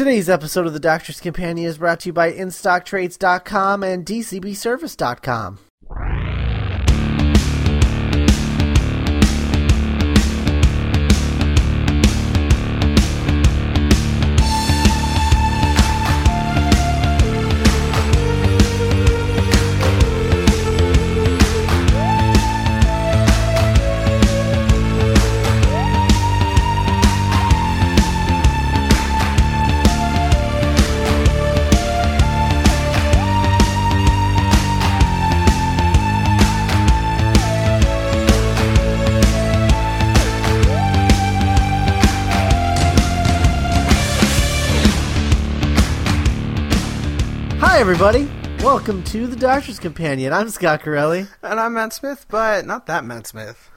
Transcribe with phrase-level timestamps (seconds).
[0.00, 5.58] Today's episode of the Doctor's Companion is brought to you by InStockTrades.com and DCBService.com.
[47.90, 48.30] everybody.
[48.62, 50.32] Welcome to the Doctor's Companion.
[50.32, 53.68] I'm Scott Corelli, And I'm Matt Smith, but not that Matt Smith.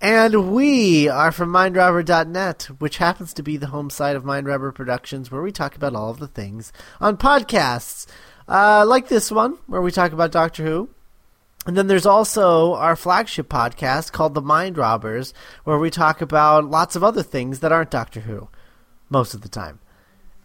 [0.00, 5.30] and we are from MindRobber.net, which happens to be the home site of MindRobber Productions,
[5.30, 8.08] where we talk about all of the things on podcasts,
[8.48, 10.90] uh, like this one, where we talk about Doctor Who.
[11.64, 16.64] And then there's also our flagship podcast called The Mind Robbers, where we talk about
[16.64, 18.48] lots of other things that aren't Doctor Who,
[19.08, 19.78] most of the time.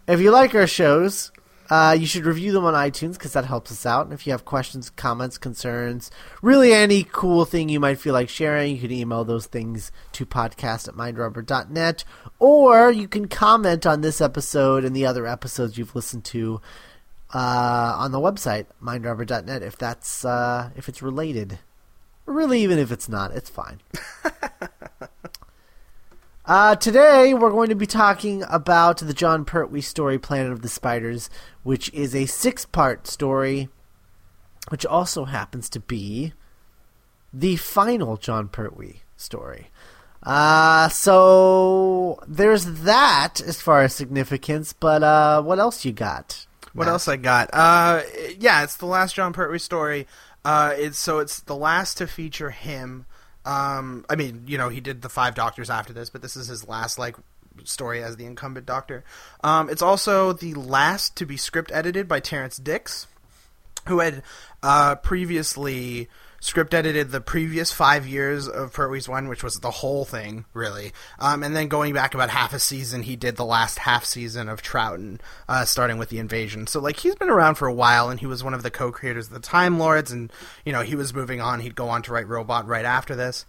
[0.08, 1.32] If you like our shows,
[1.70, 4.06] uh, you should review them on iTunes because that helps us out.
[4.06, 8.30] And if you have questions, comments, concerns, really any cool thing you might feel like
[8.30, 12.04] sharing, you can email those things to podcast at mindrobber.net.
[12.40, 16.62] Or you can comment on this episode and the other episodes you've listened to
[17.34, 21.60] uh, on the website, mindrobber.net, if that's uh, if it's related.
[22.26, 23.82] Really, even if it's not, it's fine.
[26.48, 30.70] Uh, today, we're going to be talking about the Jon Pertwee story, Planet of the
[30.70, 31.28] Spiders,
[31.64, 33.68] which is a six part story,
[34.70, 36.34] which also happens to be
[37.34, 39.72] the final Jon Pertwee story.
[40.22, 46.46] Uh, so there's that as far as significance, but uh, what else you got?
[46.74, 47.50] What else I got?
[47.54, 48.04] Uh,
[48.38, 50.06] yeah, it's the last Jon Pertwee story.
[50.44, 53.08] Uh, it's so it's the last to feature him.
[53.46, 56.48] Um, I mean, you know, he did the Five Doctors after this, but this is
[56.48, 57.16] his last like
[57.64, 59.04] story as the incumbent Doctor.
[59.44, 63.08] Um, it's also the last to be script edited by Terrance Dicks,
[63.88, 64.24] who had
[64.64, 66.10] uh, previously
[66.40, 70.94] script edited the previous five years of Pertwee's One, which was the whole thing, really.
[71.20, 74.50] Um, and then going back about half a season, he did the last half season
[74.50, 76.68] of Troughton, uh, starting with the invasion.
[76.68, 79.28] So, like, he's been around for a while, and he was one of the co-creators
[79.28, 80.32] of the Time Lords, and,
[80.66, 81.60] you know, he was moving on.
[81.60, 83.46] He'd go on to write Robot right after this.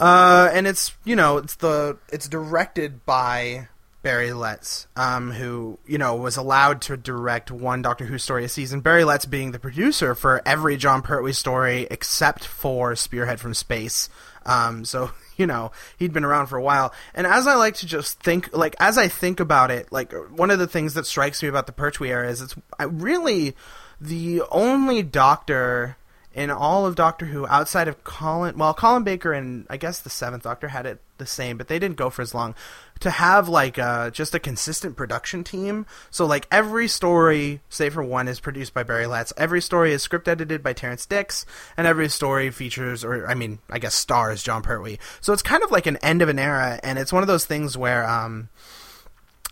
[0.00, 3.68] Uh, and it's, you know, it's the, it's directed by
[4.02, 8.48] Barry Letts, um, who you know was allowed to direct one Doctor Who story a
[8.48, 8.80] season.
[8.80, 14.08] Barry Letts being the producer for every Jon Pertwee story except for Spearhead from Space.
[14.44, 16.92] Um, so you know he'd been around for a while.
[17.14, 20.50] And as I like to just think, like as I think about it, like one
[20.50, 23.54] of the things that strikes me about the Pertwee era is it's really
[24.00, 25.96] the only Doctor
[26.34, 30.10] in all of Doctor Who outside of Colin, well, Colin Baker and I guess the
[30.10, 32.54] Seventh Doctor had it the same, but they didn't go for as long.
[33.02, 38.02] To have like uh, just a consistent production team, so like every story, say for
[38.02, 39.32] one, is produced by Barry Letts.
[39.36, 41.44] Every story is script edited by Terrance Dicks,
[41.76, 44.98] and every story features, or I mean, I guess stars Jon Pertwee.
[45.20, 47.44] So it's kind of like an end of an era, and it's one of those
[47.44, 48.08] things where.
[48.08, 48.48] Um,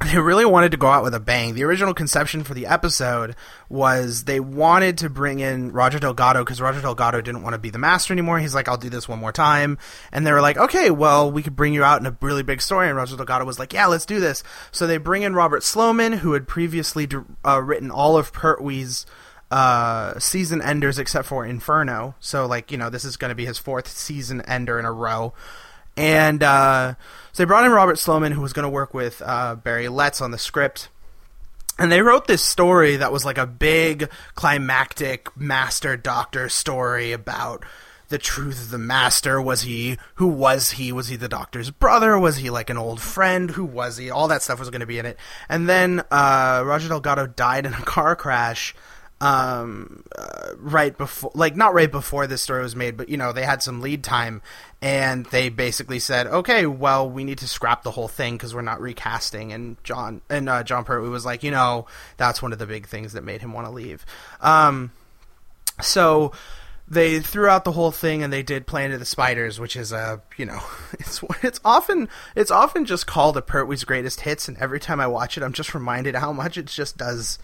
[0.05, 1.55] they really wanted to go out with a bang.
[1.55, 3.37] The original conception for the episode
[3.69, 7.71] was they wanted to bring in Roger Delgado because Roger Delgado didn't want to be
[7.71, 8.39] the master anymore.
[8.39, 9.79] He's like, I'll do this one more time.
[10.11, 12.63] And they were like, okay, well, we could bring you out in a really big
[12.63, 12.89] story.
[12.89, 14.43] And Roger Delgado was like, yeah, let's do this.
[14.73, 17.07] So they bring in Robert Sloman, who had previously
[17.45, 19.05] uh, written all of Pertwee's
[19.51, 22.15] uh, season enders except for Inferno.
[22.21, 24.93] So, like, you know, this is going to be his fourth season ender in a
[24.93, 25.35] row.
[26.01, 26.95] And uh,
[27.31, 30.23] so they brought in Robert Sloman, who was going to work with uh, Barry Letts
[30.23, 30.89] on the script.
[31.79, 37.67] And they wrote this story that was like a big climactic master doctor story about
[38.09, 39.43] the truth of the master.
[39.43, 40.91] Was he, who was he?
[40.91, 42.19] Was he the doctor's brother?
[42.19, 43.51] Was he like an old friend?
[43.51, 44.11] Who was he?
[44.11, 45.19] All that stuff was going to be in it.
[45.51, 48.75] And then uh, Roger Delgado died in a car crash
[49.21, 53.33] um uh, right before like not right before this story was made but you know
[53.33, 54.41] they had some lead time
[54.81, 58.63] and they basically said okay well we need to scrap the whole thing because we're
[58.63, 59.53] not recasting.
[59.53, 61.87] And jon and uh, jon pertwee was like you know
[62.17, 64.07] that's one of the big things that made him want to leave.
[64.41, 64.93] Um
[65.83, 66.33] so
[66.91, 69.93] they threw out the whole thing and they did Planet of the Spiders, which is
[69.93, 70.61] a you know
[70.99, 75.07] it's it's often it's often just called a Pertwee's greatest hits, and every time I
[75.07, 77.39] watch it, I'm just reminded how much it just does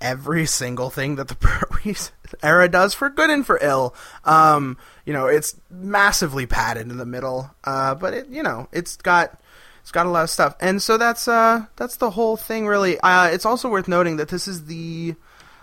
[0.00, 1.94] every single thing that the Pertwee
[2.42, 3.94] era does for good and for ill.
[4.24, 8.96] Um, you know, it's massively padded in the middle, uh, but it, you know, it's
[8.96, 9.40] got
[9.82, 13.00] It's got a lot of stuff, and so that's uh that's the whole thing really.
[13.00, 15.14] Uh, it's also worth noting that this is the,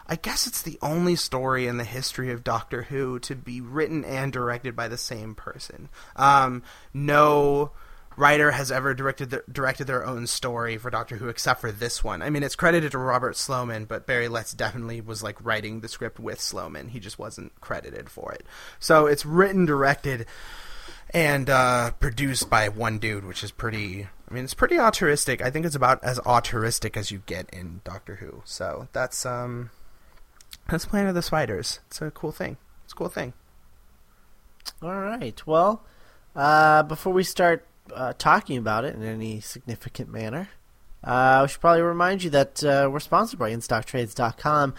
[0.08, 4.04] I guess it's the only story in the history of Doctor Who to be written
[4.04, 5.90] and directed by the same person.
[6.16, 7.72] Um, no
[8.18, 12.04] writer has ever directed the, directed their own story for Doctor Who except for this
[12.04, 12.22] one.
[12.22, 15.88] I mean, it's credited to Robert Sloman, but Barry Letts definitely was like writing the
[15.88, 16.90] script with Sloman.
[16.90, 18.46] He just wasn't credited for it.
[18.80, 20.26] So it's written, directed,
[21.12, 24.08] and uh, produced by one dude, which is pretty.
[24.30, 25.42] I mean, it's pretty altruistic.
[25.42, 28.42] I think it's about as altruistic as you get in Doctor Who.
[28.44, 29.70] So that's um,
[30.70, 31.80] that's Planet of the Spiders.
[31.88, 32.58] It's a cool thing.
[32.84, 33.34] It's a cool thing.
[34.82, 35.46] All right.
[35.46, 35.84] Well,
[36.36, 40.50] uh, before we start uh, talking about it in any significant manner,
[41.04, 44.74] uh, should probably remind you that uh, we're sponsored by InStockTrades.com.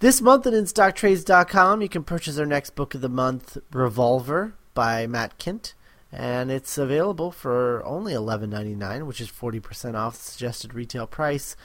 [0.00, 5.06] This month at InStockTrades.com, you can purchase our next book of the month, Revolver by
[5.06, 5.74] Matt Kindt,
[6.10, 11.56] and it's available for only $11.99, which is 40% off the suggested retail price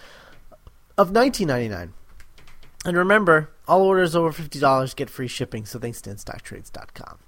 [0.97, 1.91] of $19.99.
[2.85, 7.19] And remember, all orders over $50 get free shipping, so thanks to InStockTrades.com.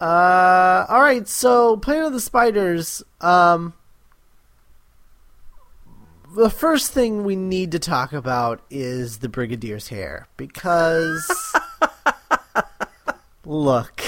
[0.00, 3.02] Uh, all right, so Planet of the Spiders.
[3.20, 3.74] Um,
[6.34, 11.28] the first thing we need to talk about is the Brigadier's hair because
[13.44, 14.00] look,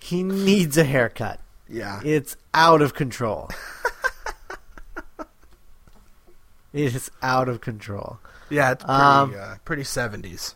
[0.00, 1.40] he needs a haircut.
[1.68, 2.00] Yeah.
[2.04, 3.48] It's out of control.
[6.72, 8.20] it is out of control.
[8.48, 10.54] Yeah, it's pretty, Um, uh, pretty 70s.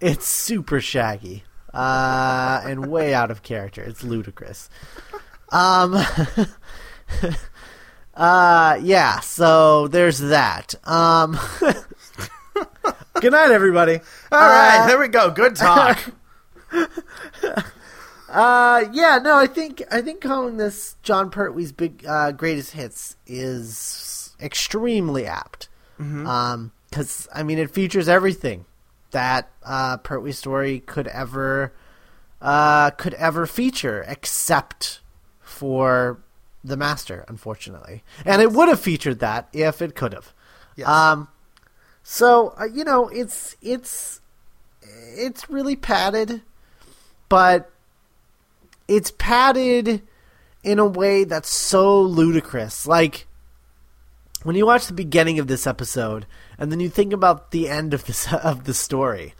[0.00, 1.44] It's super shaggy
[1.76, 3.82] uh, and way out of character.
[3.82, 4.68] It's ludicrous.
[5.52, 5.94] Um,
[8.14, 9.20] uh, yeah.
[9.20, 10.74] So there's that.
[10.84, 11.38] Um,
[13.20, 14.00] good night, everybody.
[14.32, 15.30] All right, Uh, there we go.
[15.30, 15.98] Good talk.
[18.28, 23.16] Uh, yeah, no, I think I think calling this John Pertwee's big uh, greatest hits
[23.26, 25.68] is extremely apt.
[25.98, 28.66] Um, because I mean, it features everything
[29.16, 31.72] that uh, Pertwee story could ever
[32.42, 35.00] uh could ever feature, except
[35.40, 36.20] for
[36.62, 38.04] the Master, unfortunately.
[38.26, 40.34] And it would have featured that if it could have.
[40.76, 40.86] Yes.
[40.86, 41.28] Um,
[42.02, 44.20] so uh, you know, it's it's
[44.82, 46.42] it's really padded,
[47.30, 47.70] but
[48.86, 50.02] it's padded
[50.62, 52.86] in a way that's so ludicrous.
[52.86, 53.26] Like
[54.42, 56.26] when you watch the beginning of this episode
[56.58, 59.34] and then you think about the end of this of the story,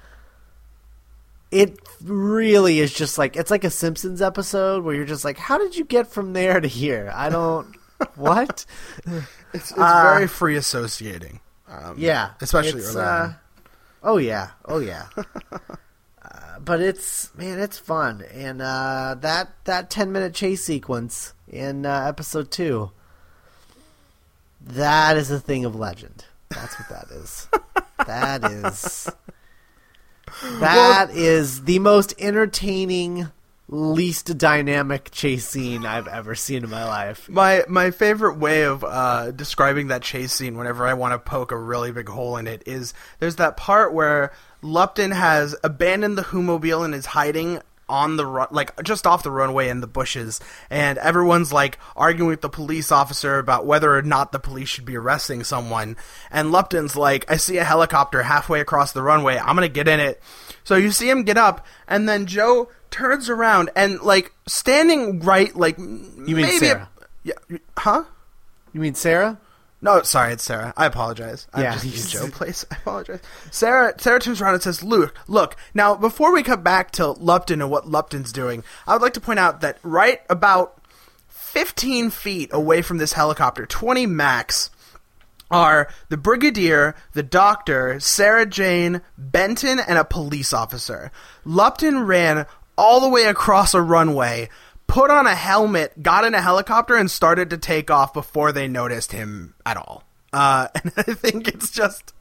[1.50, 5.58] it really is just like it's like a Simpsons episode where you're just like, how
[5.58, 7.12] did you get from there to here?
[7.14, 7.74] I don't
[8.14, 8.66] what?
[9.06, 11.40] It's, it's Uh, very free associating.
[11.68, 13.36] Um, Yeah, especially early uh, on.
[14.02, 15.06] Oh yeah, oh yeah.
[15.52, 21.86] uh, but it's man, it's fun, and uh, that that ten minute chase sequence in
[21.86, 22.90] uh, episode two,
[24.60, 26.24] that is a thing of legend.
[26.50, 27.48] That's what that is.
[28.06, 29.10] that is.
[30.60, 33.28] That is the most entertaining,
[33.68, 37.28] least dynamic chase scene I've ever seen in my life.
[37.28, 41.52] My my favorite way of uh, describing that chase scene whenever I want to poke
[41.52, 44.32] a really big hole in it is there's that part where
[44.62, 49.30] Lupton has abandoned the Whomobile and is hiding on the run, like just off the
[49.30, 50.40] runway in the bushes,
[50.70, 54.84] and everyone's like arguing with the police officer about whether or not the police should
[54.84, 55.96] be arresting someone.
[56.30, 59.38] And Lupton's like, "I see a helicopter halfway across the runway.
[59.38, 60.20] I'm gonna get in it."
[60.64, 65.54] So you see him get up, and then Joe turns around and like standing right,
[65.54, 66.88] like You mean maybe a- Sarah?
[67.24, 67.34] yeah,
[67.78, 68.04] huh?
[68.72, 69.38] You mean Sarah?
[69.86, 70.74] No, sorry, it's Sarah.
[70.76, 71.46] I apologize.
[71.54, 72.64] I'm Yeah, just in Joe place.
[72.70, 73.20] I apologize.
[73.50, 75.56] Sarah Sarah turns around and says, "Luke, look.
[75.74, 79.20] Now, before we come back to Lupton and what Lupton's doing, I would like to
[79.20, 80.82] point out that right about
[81.28, 84.70] 15 feet away from this helicopter, 20 max,
[85.50, 91.12] are the brigadier, the doctor, Sarah Jane, Benton, and a police officer.
[91.44, 94.48] Lupton ran all the way across a runway,
[94.86, 98.68] put on a helmet, got in a helicopter, and started to take off before they
[98.68, 100.04] noticed him at all.
[100.32, 102.12] Uh, and I think it's just.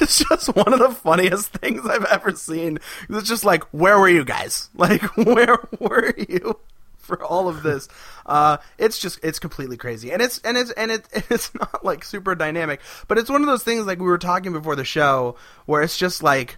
[0.00, 2.78] It's just one of the funniest things I've ever seen.
[3.10, 4.70] It's just like, where were you guys?
[4.74, 6.58] Like, where were you?
[7.02, 7.88] for all of this.
[8.24, 12.04] Uh, it's just it's completely crazy, and it's and it's and it, it's not like
[12.04, 15.36] super dynamic, but it's one of those things like we were talking before the show,
[15.66, 16.56] where it's just like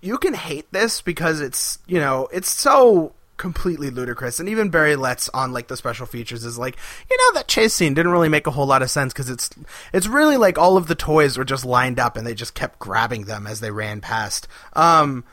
[0.00, 4.96] you can hate this because it's you know it's so completely ludicrous and even barry
[4.96, 6.76] letts on like the special features is like
[7.10, 9.48] you know that chase scene didn't really make a whole lot of sense because it's
[9.94, 12.78] it's really like all of the toys were just lined up and they just kept
[12.78, 15.24] grabbing them as they ran past um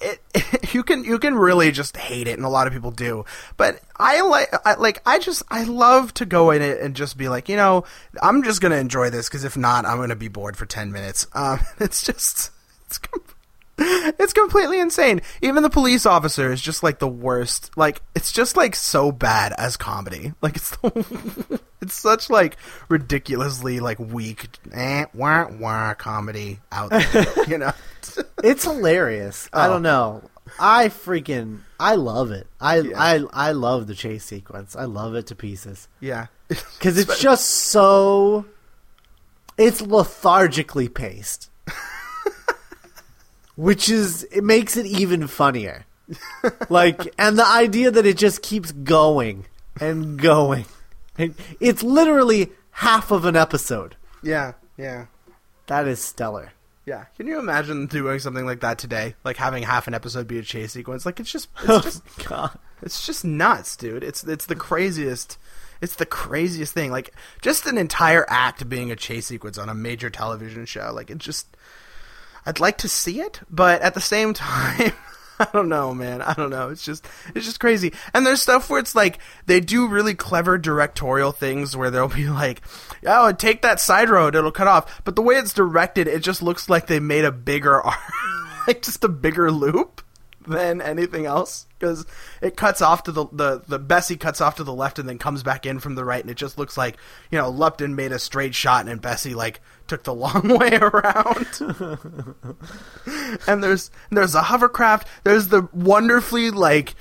[0.00, 0.20] it,
[0.74, 3.24] you can you can really just hate it, and a lot of people do.
[3.56, 7.16] But I like I, like I just I love to go in it and just
[7.16, 7.84] be like, you know,
[8.22, 11.26] I'm just gonna enjoy this because if not, I'm gonna be bored for ten minutes.
[11.34, 12.50] Um, it's just
[12.86, 12.98] it's.
[14.18, 15.20] It's completely insane.
[15.42, 17.70] Even the police officer is just like the worst.
[17.76, 20.32] Like it's just like so bad as comedy.
[20.42, 22.56] Like it's the, it's such like
[22.88, 27.26] ridiculously like weak eh, wah, wah, comedy out there.
[27.48, 27.72] you know,
[28.42, 29.48] It's hilarious.
[29.52, 29.72] I Oh.
[29.74, 30.22] don't know.
[30.58, 32.46] I freaking I love it.
[32.60, 33.00] I Yeah.
[33.00, 34.74] I I love the chase sequence.
[34.76, 36.26] I love it to pieces yeah.
[36.48, 38.46] because it's just so.
[39.58, 41.47] It's lethargically paced,
[43.58, 45.84] which is it makes it even funnier.
[46.70, 49.46] like, and the idea that it just keeps going
[49.80, 50.64] and going,
[51.18, 53.96] and it's literally half of an episode.
[54.22, 55.06] Yeah, yeah,
[55.66, 56.52] That is stellar.
[56.86, 57.06] yeah.
[57.16, 59.16] Can you imagine doing something like that today?
[59.24, 61.04] Like having half an episode be a chase sequence?
[61.04, 62.56] Like it's just, it's oh, just, God.
[62.80, 64.04] it's just nuts, dude.
[64.04, 65.36] It's it's the craziest.
[65.80, 66.92] It's the craziest thing.
[66.92, 67.12] Like
[67.42, 70.92] just an entire act being a chase sequence on a major television show.
[70.94, 71.56] Like it just.
[72.48, 74.92] I'd like to see it, but at the same time,
[75.38, 76.22] I don't know, man.
[76.22, 76.70] I don't know.
[76.70, 77.92] It's just it's just crazy.
[78.14, 82.26] And there's stuff where it's like they do really clever directorial things where they'll be
[82.26, 82.62] like,
[83.06, 86.40] "Oh, take that side road, it'll cut off." But the way it's directed, it just
[86.42, 87.98] looks like they made a bigger arc,
[88.66, 90.00] like just a bigger loop
[90.48, 92.06] than anything else because
[92.42, 95.18] it cuts off to the, the the Bessie cuts off to the left and then
[95.18, 96.96] comes back in from the right and it just looks like
[97.30, 101.46] you know Lupton made a straight shot and Bessie like took the long way around
[103.46, 106.94] and there's there's a hovercraft there's the wonderfully like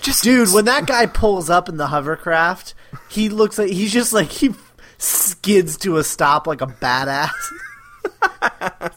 [0.00, 2.74] just Dude, when that guy pulls up in the hovercraft,
[3.08, 4.54] he looks like he's just like he
[4.98, 7.30] skids to a stop like a badass.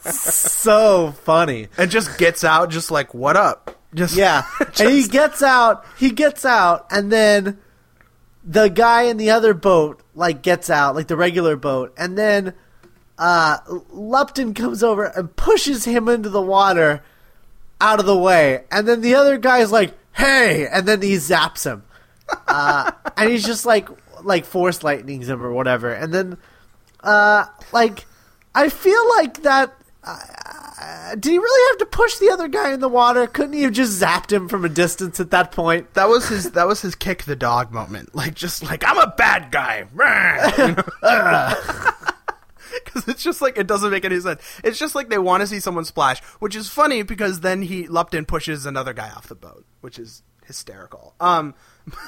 [0.00, 1.68] so funny.
[1.76, 4.44] and just gets out just like what up just Yeah.
[4.78, 7.58] and he gets out, he gets out and then
[8.44, 12.54] the guy in the other boat like gets out, like the regular boat, and then
[13.18, 13.58] uh
[13.90, 17.02] Lupton comes over and pushes him into the water
[17.80, 18.64] out of the way.
[18.70, 21.82] And then the other guy's like, "Hey!" and then he zaps him.
[22.46, 23.88] Uh, and he's just like
[24.22, 25.90] like force lightnings him or whatever.
[25.90, 26.36] And then
[27.02, 28.04] uh like
[28.54, 29.74] I feel like that
[30.80, 33.26] uh, did he really have to push the other guy in the water?
[33.26, 35.94] Couldn't he have just zapped him from a distance at that point?
[35.94, 38.14] that was his that was his kick the dog moment.
[38.14, 39.86] Like just like i'm a bad guy.
[42.84, 44.40] Because it's just like it doesn't make any sense.
[44.62, 47.88] It's just like they want to see someone splash which is funny because then he
[47.88, 51.14] lupton pushes another guy off the boat which is hysterical.
[51.18, 51.54] Um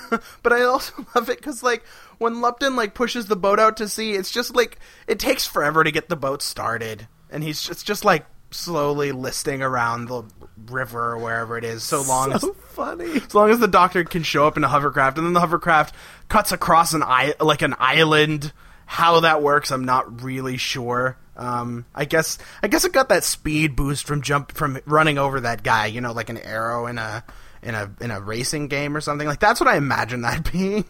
[0.43, 1.83] but i also love it because like
[2.19, 5.83] when lupton like pushes the boat out to sea it's just like it takes forever
[5.83, 7.09] to get the boat started.
[7.33, 10.23] And he's just, just like slowly listing around the
[10.66, 13.11] river or wherever it is so long as So funny.
[13.12, 15.95] as long as the doctor can show up in a hovercraft, and then the hovercraft
[16.28, 18.52] cuts across an i like an island.
[18.87, 21.16] How that works, I'm not really sure.
[21.37, 25.40] Um, I guess I guess it got that speed boost from jump from running over
[25.40, 25.87] that guy.
[25.87, 27.23] You know, like an arrow in a
[27.62, 29.28] in a in a racing game or something.
[29.28, 30.85] Like that's what I imagine that being.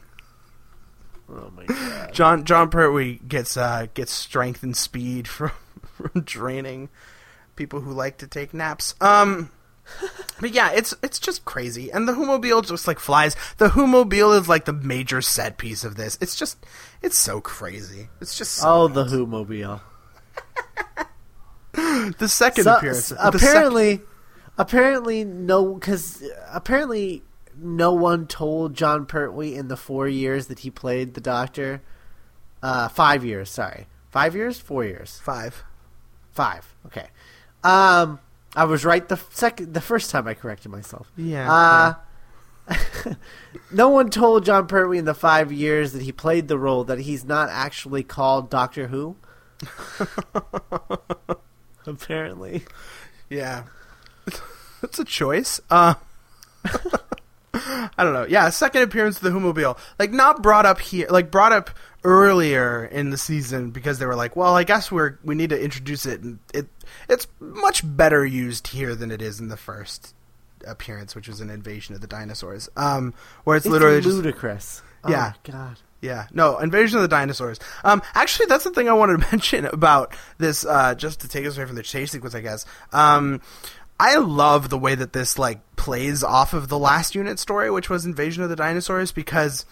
[1.29, 2.13] Oh my god.
[2.15, 5.53] Jon Jon Pertwee gets uh, gets strength and speed from
[5.83, 6.89] from training
[7.61, 8.95] people who like to take naps.
[9.03, 9.51] Um,
[10.41, 13.37] but yeah, it's it's just crazy, and the Whomobile just like flies.
[13.59, 16.17] The Whomobile is like the major set piece of this.
[16.23, 16.57] It's just
[17.03, 18.09] it's so crazy.
[18.19, 19.83] It's just so Oh, the Who mobile.
[21.73, 23.09] the second So- appearance.
[23.11, 24.01] the apparently,
[24.57, 27.23] apparently no, because apparently
[27.57, 31.83] no one told Jon Pertwee in the four years that he played the Doctor.
[32.63, 33.51] Uh, five years.
[33.51, 35.63] Sorry, five years, four years, five.
[36.33, 36.75] five.
[36.87, 37.09] Okay.
[37.63, 38.19] Um,
[38.57, 41.11] I was right the second, the first time I corrected myself.
[41.17, 41.95] Yeah, Uh,
[43.73, 47.01] no one told Jon Pertwee in the five years that he played the role that
[47.01, 49.17] he's not actually called Doctor Who.
[51.87, 52.65] Apparently.
[53.29, 53.65] Yeah,
[54.83, 55.61] it's a choice.
[55.71, 55.95] Uh,
[57.55, 58.27] I don't know.
[58.29, 61.71] Yeah, second appearance of the Whomobile, like not brought up here, like brought up
[62.05, 65.63] earlier in the season because they were like, well, I guess we're we need to
[65.63, 66.67] introduce it, and it
[67.09, 70.15] it's much better used here than it is in the first
[70.67, 72.69] appearance, which was an invasion of the dinosaurs.
[72.77, 73.15] Um,
[73.45, 74.83] where it's, It's literally just ludicrous.
[75.09, 75.33] Yeah.
[75.35, 75.79] Oh, God.
[76.03, 77.59] yeah, no, Invasion of the Dinosaurs.
[77.85, 80.65] Um, actually, that's the thing I wanted to mention about this.
[80.67, 82.67] Uh, just to take us away from the chase sequence, I guess.
[82.93, 83.41] Um,
[83.99, 87.89] I love the way that this like plays off of the last unit story, which
[87.89, 89.65] was Invasion of the Dinosaurs, because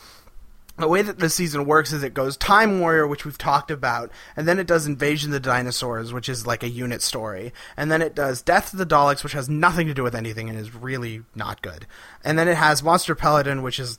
[0.78, 4.10] the way that the season works is it goes Time Warrior, which we've talked about,
[4.36, 7.90] and then it does Invasion of the Dinosaurs, which is like a unit story, and
[7.90, 10.58] then it does Death of the Daleks, which has nothing to do with anything and
[10.58, 11.86] is really not good,
[12.24, 13.98] and then it has Monster Peladon, which is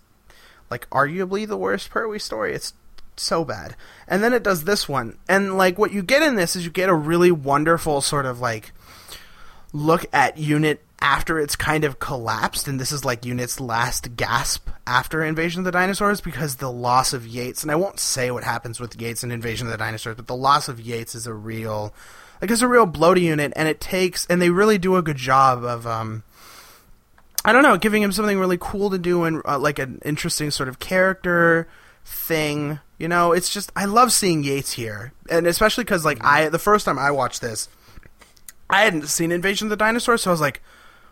[0.69, 2.53] like arguably the worst Pertwee story.
[2.53, 2.74] It's
[3.15, 3.75] so bad,
[4.07, 6.71] and then it does this one, and like what you get in this is you
[6.71, 8.71] get a really wonderful sort of like
[9.74, 14.70] look at unit after it's kind of collapsed, and this is like Unit's last gasp
[14.86, 18.44] after Invasion of the Dinosaurs because the loss of Yates, and I won't say what
[18.44, 21.34] happens with Yates in Invasion of the Dinosaurs, but the loss of Yates is a
[21.34, 21.94] real,
[22.41, 25.01] like it's a real blow to Unit, and it takes, and they really do a
[25.01, 26.24] good job of, um,
[27.46, 30.51] I don't know, giving him something really cool to do and uh, like an interesting
[30.51, 31.68] sort of character
[32.03, 32.79] thing.
[32.98, 36.60] You know, it's just I love seeing Yates here, and especially because like I the
[36.60, 37.70] first time I watched this,
[38.70, 40.62] I hadn't seen Invasion of the Dinosaurs, so I was like,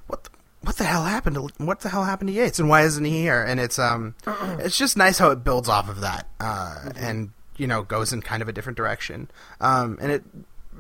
[0.08, 0.30] what the,
[0.62, 3.22] what the hell happened to what the hell happened to Yates and why isn't he
[3.22, 3.44] here?
[3.44, 4.16] And it's um
[4.60, 8.22] it's just nice how it builds off of that uh, and you know goes in
[8.22, 9.30] kind of a different direction.
[9.62, 10.24] Um, and it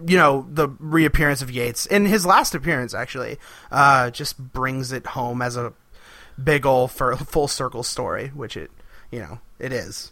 [0.06, 3.38] you know the reappearance of Yates in his last appearance actually
[3.72, 5.74] uh, just brings it home as a
[6.42, 8.72] big ol' for full circle story, which it
[9.12, 10.12] you know it is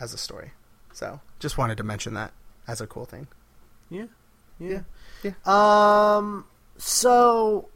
[0.00, 0.52] as a story.
[0.92, 2.32] So just wanted to mention that
[2.66, 3.28] as a cool thing.
[3.90, 4.06] Yeah.
[4.58, 4.80] Yeah.
[5.22, 5.32] Yeah.
[5.44, 6.44] Um.
[6.76, 7.68] So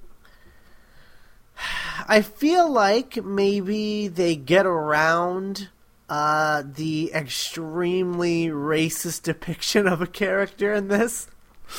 [2.09, 5.69] I feel like maybe they get around
[6.09, 11.29] uh, the extremely racist depiction of a character in this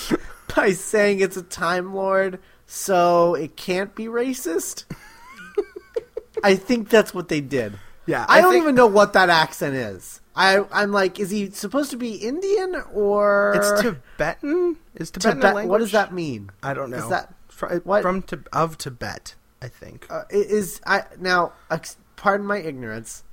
[0.55, 4.85] by saying it's a Time Lord, so it can't be racist.
[6.43, 7.73] I think that's what they did.
[8.05, 10.19] Yeah, I, I don't think- even know what that accent is.
[10.35, 14.77] I I'm like, is he supposed to be Indian or It's Tibetan.
[14.95, 15.55] Is Tibetan Tibet?
[15.55, 15.69] language?
[15.71, 16.49] What does that mean?
[16.63, 16.97] I don't know.
[16.97, 18.01] Is that Fr- what?
[18.01, 19.35] from of Tibet?
[19.63, 20.05] I think.
[20.09, 21.53] uh, is I now
[22.17, 23.23] pardon my ignorance,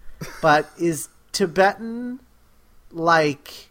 [0.41, 2.21] but is Tibetan
[2.93, 3.69] like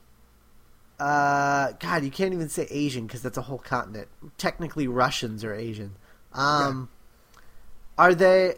[1.00, 2.04] uh God?
[2.04, 4.10] You can't even say Asian because that's a whole continent.
[4.38, 5.96] Technically, Russians are Asian.
[6.34, 6.90] Um,
[7.98, 8.56] are they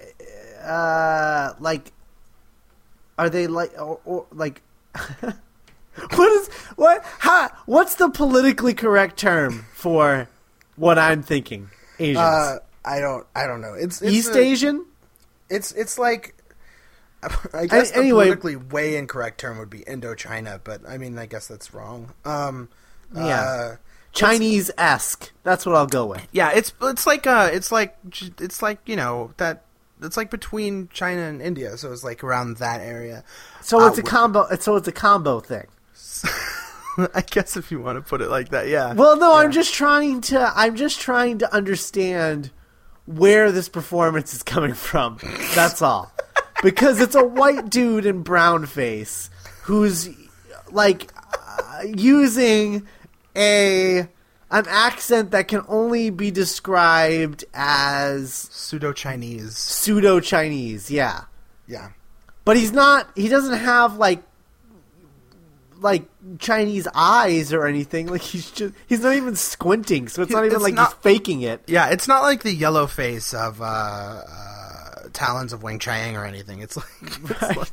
[0.63, 1.91] uh like?
[3.19, 4.63] Are they like or, or like?
[6.15, 7.03] what is what?
[7.19, 7.51] How?
[7.67, 10.27] What's the politically correct term for
[10.75, 11.69] what I'm thinking?
[11.99, 12.17] Asians.
[12.17, 13.25] Uh, I don't.
[13.35, 13.73] I don't know.
[13.73, 14.85] It's, it's East a- Asian.
[15.49, 16.35] It's it's like.
[17.53, 21.25] I guess the anyway- politically way incorrect term would be Indochina, but I mean, I
[21.27, 22.13] guess that's wrong.
[22.25, 22.69] Um,
[23.15, 23.41] Yeah.
[23.41, 23.75] uh,
[24.13, 25.31] Chinese esque.
[25.43, 26.27] That's what I'll go with.
[26.31, 27.95] yeah, it's it's like uh, it's like
[28.39, 29.63] it's like you know that
[30.01, 33.23] it's like between China and India, so it's like around that area.
[33.61, 34.47] So Uh, it's a combo.
[34.59, 35.67] So it's a combo thing.
[37.15, 38.93] I guess if you want to put it like that, yeah.
[38.93, 40.51] Well, no, I'm just trying to.
[40.55, 42.51] I'm just trying to understand
[43.17, 45.17] where this performance is coming from.
[45.55, 46.11] That's all.
[46.63, 49.29] Because it's a white dude in brown face
[49.63, 50.09] who's
[50.71, 52.87] like uh, using
[53.35, 54.07] a
[54.51, 59.57] an accent that can only be described as pseudo Chinese.
[59.57, 60.91] pseudo Chinese.
[60.91, 61.21] Yeah.
[61.67, 61.91] Yeah.
[62.43, 63.09] But he's not.
[63.15, 64.23] He doesn't have like
[65.81, 66.03] like
[66.39, 68.07] Chinese eyes or anything.
[68.07, 68.73] Like he's just.
[68.87, 71.63] He's not even squinting, so it's not even it's like not- he's faking it.
[71.67, 76.59] Yeah, it's not like the yellow face of uh, uh, Talons of Weng-Chiang or anything.
[76.61, 77.57] It's like it's Right.
[77.57, 77.69] like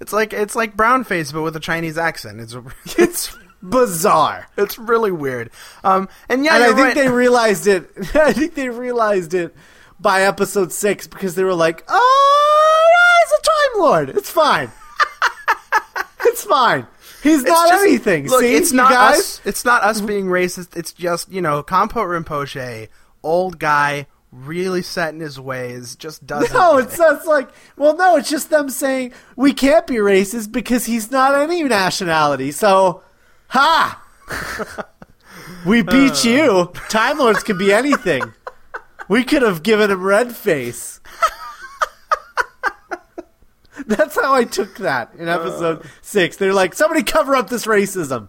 [0.00, 2.40] it's like it's like brown face but with a Chinese accent.
[2.40, 2.56] It's
[2.98, 4.46] it's Bizarre.
[4.56, 5.50] it's really weird.
[5.82, 6.94] Um, and yeah, and I think right.
[6.94, 7.90] they realized it.
[8.14, 9.54] I think they realized it
[9.98, 14.08] by episode six because they were like, "Oh, yeah, he's a Time Lord.
[14.18, 14.70] It's fine.
[16.26, 16.86] it's fine.
[17.22, 18.28] He's It's not just- anything.
[18.28, 19.18] Look, See, it's not guys?
[19.18, 19.40] us.
[19.44, 20.76] It's not us being racist.
[20.76, 22.88] It's just you know, K'anpo Rinpoche,
[23.22, 26.52] old guy, really set in his ways, just doesn't.
[26.52, 26.98] No, it's it.
[26.98, 31.34] that's like well, no, it's just them saying we can't be racist because he's not
[31.34, 32.50] any nationality.
[32.52, 33.02] So,
[33.48, 34.02] ha,
[35.66, 36.28] we beat uh.
[36.28, 36.72] you.
[36.88, 38.22] Time Lords can be anything.
[39.08, 41.00] We could have given him red face.
[43.86, 46.36] That's how I took that in episode six.
[46.36, 48.28] They're like, somebody cover up this racism.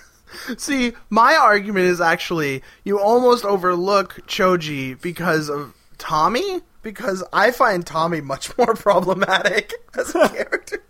[0.58, 7.86] See, my argument is actually you almost overlook Cho-Je because of Tommy, because I find
[7.86, 10.82] Tommy much more problematic as a character.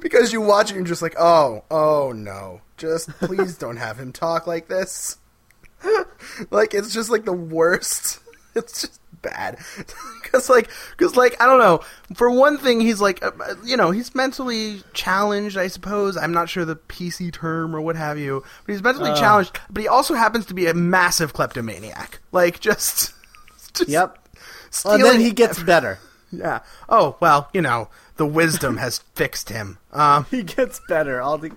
[0.00, 2.60] because you watch it and you're just like, oh, oh no.
[2.76, 5.18] Just please don't have him talk like this.
[6.50, 8.20] like it's just like the worst.
[8.54, 9.58] It's just bad.
[10.24, 11.80] Cuz like cuz like I don't know.
[12.14, 16.16] For one thing he's like uh, uh, you know, he's mentally challenged, I suppose.
[16.16, 18.42] I'm not sure the PC term or what have you.
[18.64, 19.16] But he's mentally Uh.
[19.16, 22.20] challenged, but he also happens to be a massive kleptomaniac.
[22.32, 23.12] Like just,
[23.74, 24.18] just Yep.
[24.70, 25.98] stealing And then he gets better.
[26.30, 26.60] yeah.
[26.88, 29.78] Oh well, you know the wisdom has fixed him.
[29.92, 31.52] Um, he gets better all the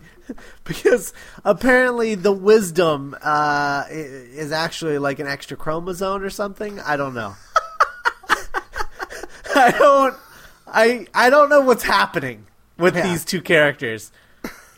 [0.63, 1.11] because
[1.43, 6.79] apparently the wisdom uh, is actually like an extra chromosome or something.
[6.81, 7.33] I don't know.
[9.55, 10.15] I don't.
[10.67, 12.45] I I don't know what's happening
[12.77, 13.03] with Yeah.
[13.03, 14.11] these two characters.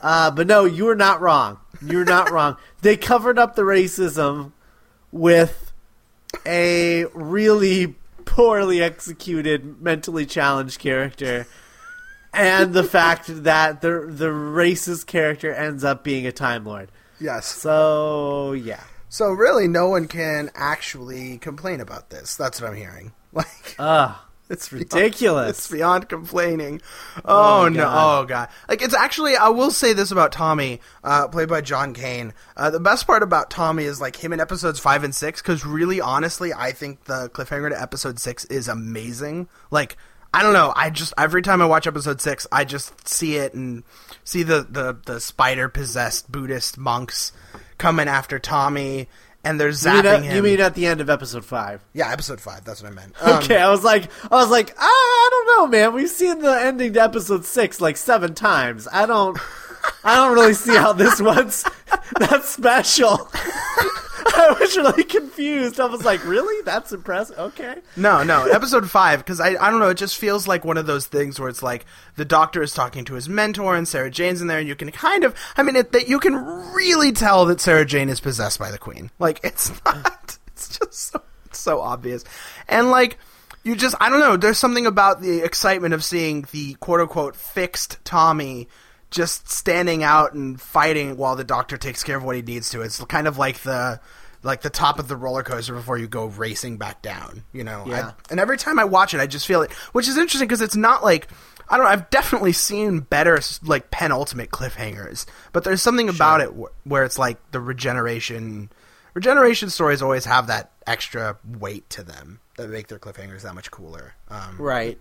[0.01, 1.60] Uh, but no, you are not wrong.
[1.86, 2.57] You're not wrong.
[2.81, 4.51] They covered up the racism
[5.12, 5.71] with
[6.45, 11.45] a really poorly executed, mentally challenged character,
[12.34, 16.89] and the fact that the the racist character ends up being a Time Lord.
[17.19, 17.45] yes.
[17.45, 22.36] So yeah, So really, no one can actually complain about this.
[22.36, 23.12] That's what I'm hearing.
[23.34, 24.15] Like ugh,
[24.51, 25.57] it's ridiculous.
[25.59, 26.81] It's beyond complaining.
[27.25, 27.83] Oh, my no!
[27.83, 28.21] God.
[28.21, 28.49] Oh god!
[28.69, 29.35] Like it's actually.
[29.35, 32.33] I will say this about Tommy, uh, played by John Kane.
[32.55, 35.41] Uh, the best part about Tommy is like him in episodes five and six.
[35.41, 39.47] Because really, honestly, I think the cliffhanger to episode six is amazing.
[39.71, 39.97] Like.
[40.33, 40.71] I don't know.
[40.77, 43.83] I just every time I watch episode six, I just see it and
[44.23, 47.33] see the the, the spider possessed Buddhist monks
[47.77, 49.09] coming after Tommy,
[49.43, 50.36] and they're you, zapping mean at, him.
[50.36, 51.82] you mean at the end of episode five?
[51.93, 52.63] yeah, episode five.
[52.63, 53.13] That's what I meant.
[53.21, 55.93] Um, Okay, I was like, I was like, ah, I don't know, man.
[55.93, 58.88] We've seen the ending to episode six like seven times.
[58.91, 59.38] I don't,
[60.04, 61.63] I don't really see how this one's
[62.19, 63.30] that special.
[64.25, 65.79] I was really confused.
[65.79, 66.62] I was like, really?
[66.63, 67.38] That's impressive.
[67.38, 67.75] Okay.
[67.95, 69.89] No, no, episode five because I I don't know.
[69.89, 73.05] It just feels like one of those things where it's like the Doctor is talking
[73.05, 75.75] to his mentor and Sarah Jane's in there, and you can kind of I mean
[75.75, 76.36] it, that you can
[76.73, 79.10] really tell that Sarah Jane is possessed by the Queen.
[79.19, 80.38] Like it's not.
[80.47, 82.23] It's just so it's so obvious,
[82.67, 83.17] and like.
[83.63, 87.36] You just, I don't know, there's something about the excitement of seeing the quote unquote
[87.36, 88.67] fixed Tommy
[89.12, 92.82] just standing out and fighting while the doctor takes care of what he needs to.
[92.82, 94.00] It's kind of like the
[94.43, 97.84] like the top of the roller coaster before you go racing back down, you know.
[97.86, 98.08] Yeah.
[98.08, 100.62] I- and every time I watch it, I just feel it, which is interesting because
[100.62, 101.28] it's not like
[101.69, 101.91] I don't know.
[101.91, 107.17] I've definitely seen better like penultimate cliffhangers, but there's something about it wh- where it's
[107.19, 108.69] like the regeneration.
[109.13, 113.69] Regeneration stories always have that extra weight to them that make their cliffhangers that much
[113.71, 114.15] cooler.
[114.30, 114.97] Um, Right.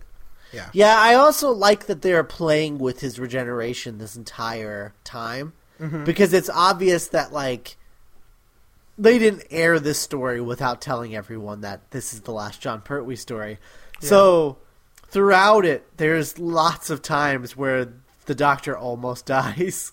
[0.53, 0.69] Yeah.
[0.73, 5.53] Yeah, I also like that they're playing with his regeneration this entire time
[6.03, 7.75] because it's obvious that like
[8.97, 13.15] they didn't air this story without telling everyone that this is the last Jon Pertwee
[13.15, 13.57] story.
[13.99, 14.57] So
[15.07, 17.93] throughout it, there's lots of times where
[18.25, 19.91] the Doctor almost dies.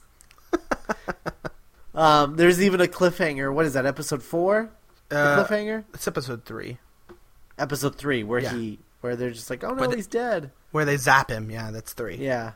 [1.95, 3.53] um, there's even a cliffhanger.
[3.53, 3.87] What is that?
[3.87, 4.71] Episode four?
[5.11, 5.85] Uh, cliffhanger?
[5.95, 6.79] It's episode three
[7.59, 8.53] Episode three, where yeah.
[8.53, 10.51] he, where they're just like, oh no, Where the- he's dead.
[10.73, 11.51] where they zap him.
[11.51, 12.17] Yeah, that's three.
[12.17, 12.53] Yeah.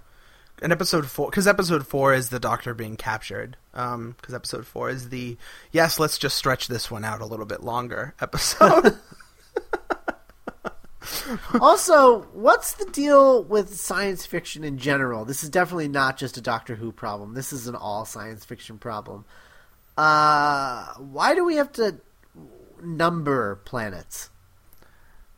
[0.61, 3.57] And episode four, because episode four is the Doctor being captured.
[3.75, 5.37] Um, because episode four is the
[5.73, 8.97] yes, let's just stretch this one out a little bit longer episode.
[11.61, 15.25] also, what's the deal with science fiction in general?
[15.25, 17.35] This is definitely not just a Doctor Who problem.
[17.35, 19.25] This is an all science fiction problem.
[19.97, 21.97] Uh, why do we have to
[22.83, 24.31] number planets?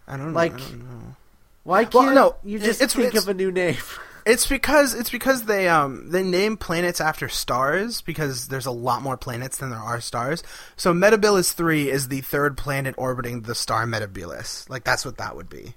[0.07, 0.35] I don't know.
[0.35, 1.17] Like- don't know.
[1.65, 3.77] Why can't no, you just it's- think it's- of a new name?
[4.27, 9.03] It's because it's because they um they name planets after stars because there's a lot
[9.03, 10.43] more planets than there are stars.
[10.77, 14.67] So Metebelis three is the third planet orbiting the star Metebelis.
[14.71, 15.75] Like that's what that would be.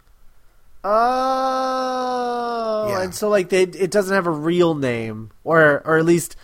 [0.86, 3.02] Oh, Yeah.
[3.04, 6.36] and so like they it doesn't have a real name, or or at least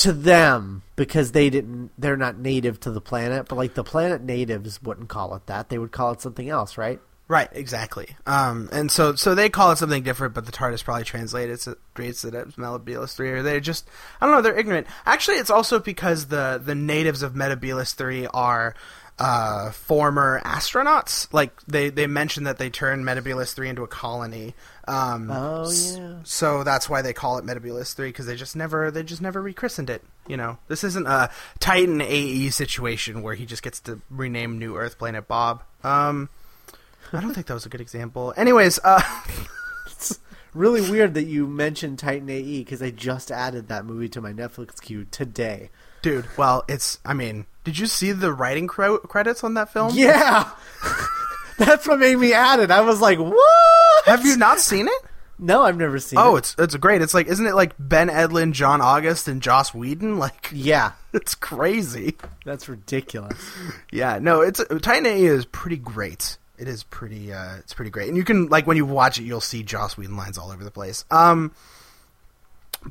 [0.00, 3.46] to them because they didn't they're not native to the planet.
[3.48, 6.76] But like the planet natives wouldn't call it that; they would call it something else,
[6.76, 7.00] right?
[7.28, 8.16] Right, exactly.
[8.26, 11.78] Um, and so so they call it something different, but the TARDIS probably translates it
[11.94, 13.88] treats it as Metebelis three, or they're just
[14.20, 14.88] I don't know, they're ignorant.
[15.06, 18.74] Actually, it's also because the the natives of Metebelis three are
[19.20, 21.32] uh, former astronauts.
[21.32, 24.54] Like they they mentioned that they turned Metebelis three into a colony.
[24.90, 26.14] Um, Oh, yeah.
[26.24, 29.40] So that's why they call it Metebelis three because they just never they just never
[29.40, 30.02] rechristened it.
[30.26, 34.76] You know, this isn't a Titan AE situation where he just gets to rename New
[34.76, 35.62] Earth planet Bob.
[35.84, 36.28] Um,
[37.12, 38.32] I don't think that was a good example.
[38.36, 39.02] Anyways, uh,
[39.86, 40.18] It's
[40.54, 44.32] really weird that you mentioned Titan AE because I just added that movie to my
[44.32, 45.70] Netflix queue today.
[46.02, 46.98] dude, well, it's.
[47.04, 49.92] I mean, did you see the writing cre- credits on that film?
[49.94, 50.50] Yeah,
[51.60, 52.70] that's what made me add it.
[52.70, 54.04] I was like, "What?
[54.06, 55.02] Have you not seen it?
[55.38, 56.18] No, I've never seen.
[56.18, 56.40] Oh, it.
[56.40, 57.00] it's it's great.
[57.02, 60.18] It's like, isn't it like Ben Edlund, John August, and Joss Whedon?
[60.18, 62.16] Like, yeah, it's crazy.
[62.44, 63.38] that's ridiculous.
[63.90, 66.36] Yeah, no, it's Titan AE is pretty great.
[66.58, 67.32] It is pretty.
[67.32, 69.96] uh It's pretty great, and you can like when you watch it, you'll see Joss
[69.96, 71.04] Whedon lines all over the place.
[71.10, 71.52] Um,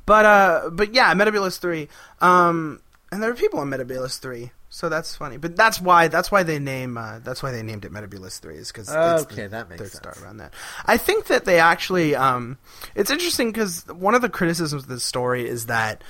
[0.05, 1.87] but uh, but yeah, Metebelis three.
[2.21, 4.51] Um, and there are people on Metebelis three.
[4.71, 7.85] So that's funny, but that's why that's why they name uh, that's why they named
[7.85, 10.15] it Metebelis Three is because Okay, that makes third sense.
[10.15, 10.53] star around that.
[10.85, 12.59] I think that they actually um,
[12.93, 16.03] it's interesting because one of the criticisms of this story is that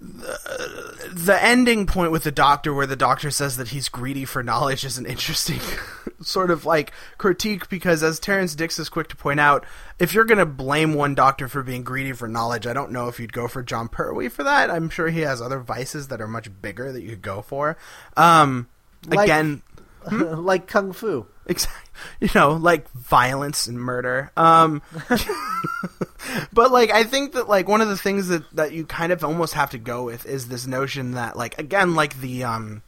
[0.00, 4.84] the, ending point with the doctor where the doctor says that he's greedy for knowledge
[4.84, 5.60] is an interesting
[6.22, 9.66] sort of like critique because as Terrance Dicks is quick to point out
[9.98, 13.08] if you're going to blame one doctor for being greedy for knowledge I don't know
[13.08, 16.20] if you'd go for Jon Pertwee for that I'm sure he has other vices that
[16.20, 17.76] are much bigger that you could go for
[18.16, 18.68] um
[19.06, 19.62] Like- again
[20.10, 21.26] like kung fu.
[21.46, 21.76] Exactly.
[22.20, 24.32] You know, like violence and murder.
[24.34, 24.80] Um,
[26.52, 29.24] but like, I think that like one of the things that that you kind of
[29.24, 32.82] almost have to go with is this notion that like again, like the um,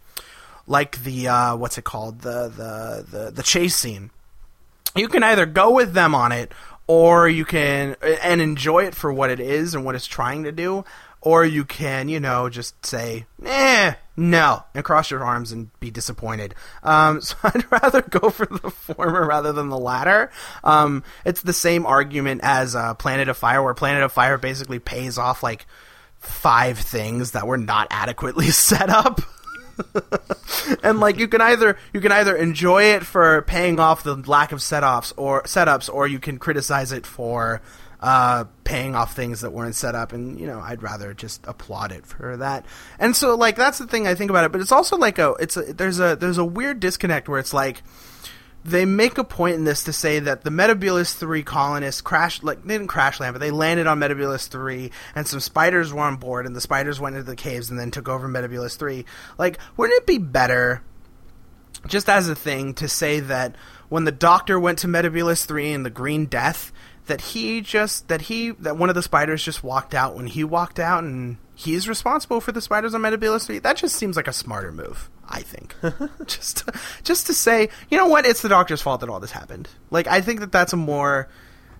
[0.66, 4.10] like the uh, what's it called the the the the chase scene.
[4.94, 6.52] You can either go with them on it,
[6.86, 10.52] or you can and enjoy it for what it is and what it's trying to
[10.52, 10.84] do,
[11.22, 15.90] or you can, you know, just say, "Eh, no," and cross your arms and be
[15.90, 16.54] disappointed.
[16.82, 20.30] Um, so I'd rather go for the former rather than the latter.
[20.64, 24.80] Um, it's the same argument as uh, Planet of Fire, where Planet of Fire basically
[24.80, 25.66] pays off like
[26.18, 29.20] five things that were not adequately set up.
[30.82, 34.52] and like you can either you can either enjoy it for paying off the lack
[34.52, 37.62] of setups or setups or you can criticize it for
[38.02, 41.92] uh, paying off things that weren't set up and you know I'd rather just applaud
[41.92, 42.66] it for that
[42.98, 45.34] and so like that's the thing I think about it but it's also like a
[45.38, 47.82] it's a there's a there's a weird disconnect where it's like
[48.64, 52.62] they make a point in this to say that the Metebelis 3 colonists crashed, like,
[52.64, 56.16] they didn't crash land, but they landed on Metebelis 3, and some spiders were on
[56.16, 59.04] board, and the spiders went into the caves and then took over Metebelis 3.
[59.36, 60.82] Like, wouldn't it be better,
[61.88, 63.56] just as a thing, to say that
[63.88, 66.72] when the Doctor went to Metebelis 3 in the Green Death,
[67.06, 70.44] that he just, that he, that one of the spiders just walked out when he
[70.44, 73.58] walked out, and he's responsible for the spiders on Metebelis 3?
[73.58, 75.10] That just seems like a smarter move.
[75.28, 75.74] I think,
[76.26, 76.72] just to,
[77.04, 79.68] just to say, you know what, it's the doctor's fault that all this happened.
[79.90, 81.28] Like, I think that that's a more,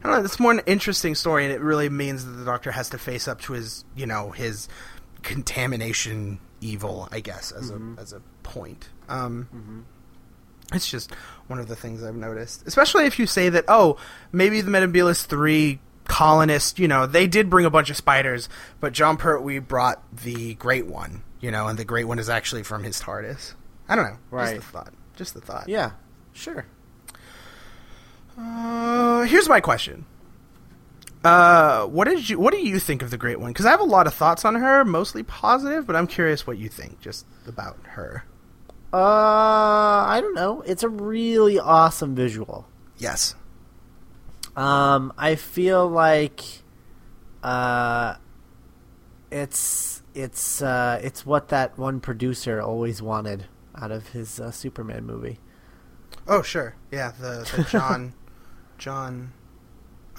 [0.02, 2.70] I don't know, it's more an interesting story, and it really means that the doctor
[2.70, 4.68] has to face up to his, you know, his
[5.22, 8.88] contamination evil, I guess, as a as a point.
[9.08, 9.84] Um,
[10.74, 11.12] It's just
[11.46, 13.96] one of the things I've noticed, especially if you say that, oh,
[14.32, 18.48] maybe the Metebelis three colonists, you know, they did bring a bunch of spiders,
[18.80, 22.62] but Jon Pertwee brought the Great One, you know, and the Great One is actually
[22.62, 23.54] from his TARDIS.
[23.88, 24.54] I don't know, Right.
[24.56, 24.92] Just the thought.
[25.16, 25.68] Just the thought.
[25.68, 25.92] Yeah,
[26.32, 26.66] sure.
[28.38, 30.06] Uh, here's my question.
[31.24, 33.52] Uh, what did you what do you think of the Great One?
[33.52, 36.58] Because I have a lot of thoughts on her, mostly positive, but I'm curious what
[36.58, 38.24] you think just about her.
[38.92, 40.62] Uh, I don't know.
[40.62, 42.66] It's a really awesome visual.
[42.98, 43.34] Yes.
[44.56, 46.42] Um, I feel like,
[47.42, 48.16] uh,
[49.30, 55.06] it's it's uh it's what that one producer always wanted out of his uh, Superman
[55.06, 55.40] movie.
[56.28, 56.76] Oh, sure.
[56.90, 58.12] Yeah, the, the John
[58.76, 59.32] John.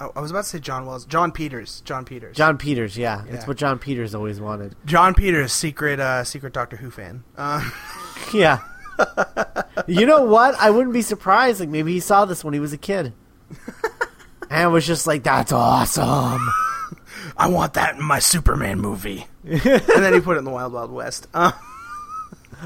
[0.00, 1.06] Oh, I was about to say John Wells.
[1.06, 1.80] Jon Peters.
[1.84, 2.36] Jon Peters.
[2.36, 3.46] Jon Peters, yeah, it's Yeah.
[3.46, 4.74] what Jon Peters always wanted.
[4.84, 7.22] Jon Peters, secret uh, secret Doctor Who fan.
[7.36, 7.70] Uh,
[8.32, 8.58] Yeah.
[9.86, 10.54] you know what?
[10.58, 11.60] I wouldn't be surprised.
[11.60, 13.12] Like maybe he saw this when he was a kid,
[14.50, 16.48] and was just like, "That's awesome."
[17.36, 19.26] I want that in my Superman movie.
[19.44, 21.26] and then he put it in the Wild Wild West.
[21.34, 21.50] Uh,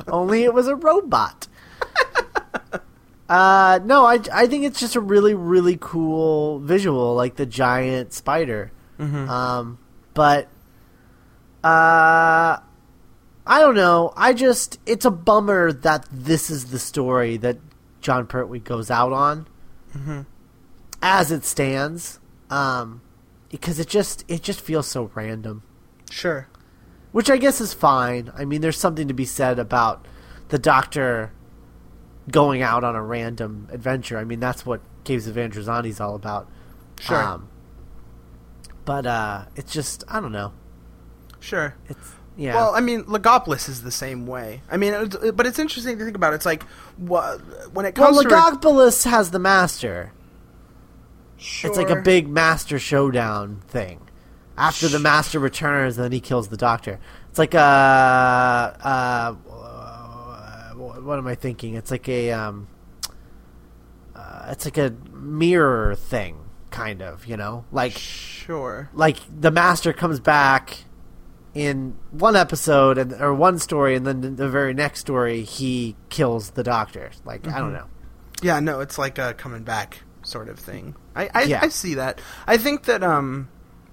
[0.07, 1.49] Only it was a robot.
[3.29, 8.13] uh, no, I, I think it's just a really, really cool visual, like the giant
[8.13, 8.71] spider.
[9.01, 9.79] Um,
[10.15, 10.49] but,
[11.65, 12.59] uh,
[13.49, 14.13] I don't know.
[14.15, 17.57] I just, it's a bummer that this is the story that
[18.03, 19.47] Jon Pertwee goes out on
[21.03, 22.21] as it stands.
[22.51, 23.01] Um,
[23.49, 25.63] because it just, it just feels so random
[26.11, 26.49] sure.
[27.13, 28.31] which I guess is fine.
[28.37, 30.07] I mean, there's something to be said about
[30.49, 31.33] the Doctor
[32.31, 34.19] going out on a random adventure.
[34.19, 36.49] I mean, that's what Caves of Androzani is all about.
[37.01, 37.41] Sure.
[38.85, 40.53] but uh, it's just I don't know.
[41.41, 41.75] Sure.
[41.89, 42.55] It's yeah.
[42.55, 44.63] Well, I mean, Logopolis is the same way.
[44.71, 46.35] I mean, but it's interesting to think about.
[46.35, 46.63] It's like
[46.97, 47.37] wha-
[47.73, 50.13] when it well, comes to Logopolis has the Master.
[51.37, 51.69] Sure.
[51.69, 54.01] It's like a big Master showdown thing.
[54.57, 57.01] After the Master returns, then he kills the Doctor.
[57.29, 59.33] It's like a uh, uh,
[60.75, 61.75] what am I thinking?
[61.75, 62.69] It's like a um,
[64.15, 66.39] uh, it's like a mirror thing,
[66.71, 67.27] kind of.
[67.27, 68.91] You know, like Sure.
[68.93, 70.85] like the Master comes back
[71.59, 76.51] in one episode and or one story, and then the very next story he kills
[76.51, 77.11] the Doctor.
[77.25, 77.87] Like I don't know.
[78.43, 80.95] Yeah, no, it's like a coming back sort of thing.
[81.17, 81.61] I I, Yeah.
[81.63, 82.21] I see that.
[82.47, 83.49] I think that um,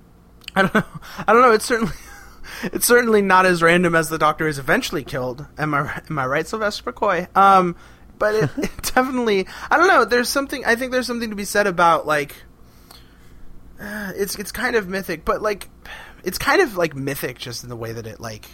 [0.55, 0.83] I don't know.
[1.27, 1.51] I don't know.
[1.51, 1.93] It's certainly
[2.63, 5.47] it's certainly not as random as the Doctor is eventually killed.
[5.57, 7.35] Am I am I right, Sylvester McCoy?
[7.35, 7.75] Um,
[8.19, 10.05] but it, it definitely, I don't know.
[10.05, 10.63] There's something.
[10.65, 12.35] I think there's something to be said about like,
[13.79, 15.67] uh, it's it's kind of mythic, but like,
[16.25, 18.45] it's kind of like mythic just in the way that it like,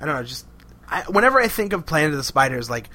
[0.00, 0.22] I don't know.
[0.24, 0.46] Just
[0.88, 2.90] I, whenever I think of Planet of the Spiders, like.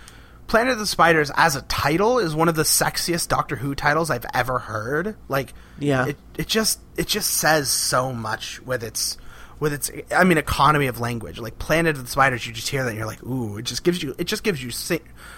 [0.47, 4.10] Planet of the Spiders as a title is one of the sexiest Doctor Who titles
[4.10, 5.17] I've ever heard.
[5.28, 6.06] Like, Yeah.
[6.06, 9.17] it it just it just says so much with its
[9.60, 11.38] with its I mean economy of language.
[11.38, 13.84] Like Planet of the Spiders, you just hear that and you're like, ooh, it just
[13.84, 14.71] gives you it just gives you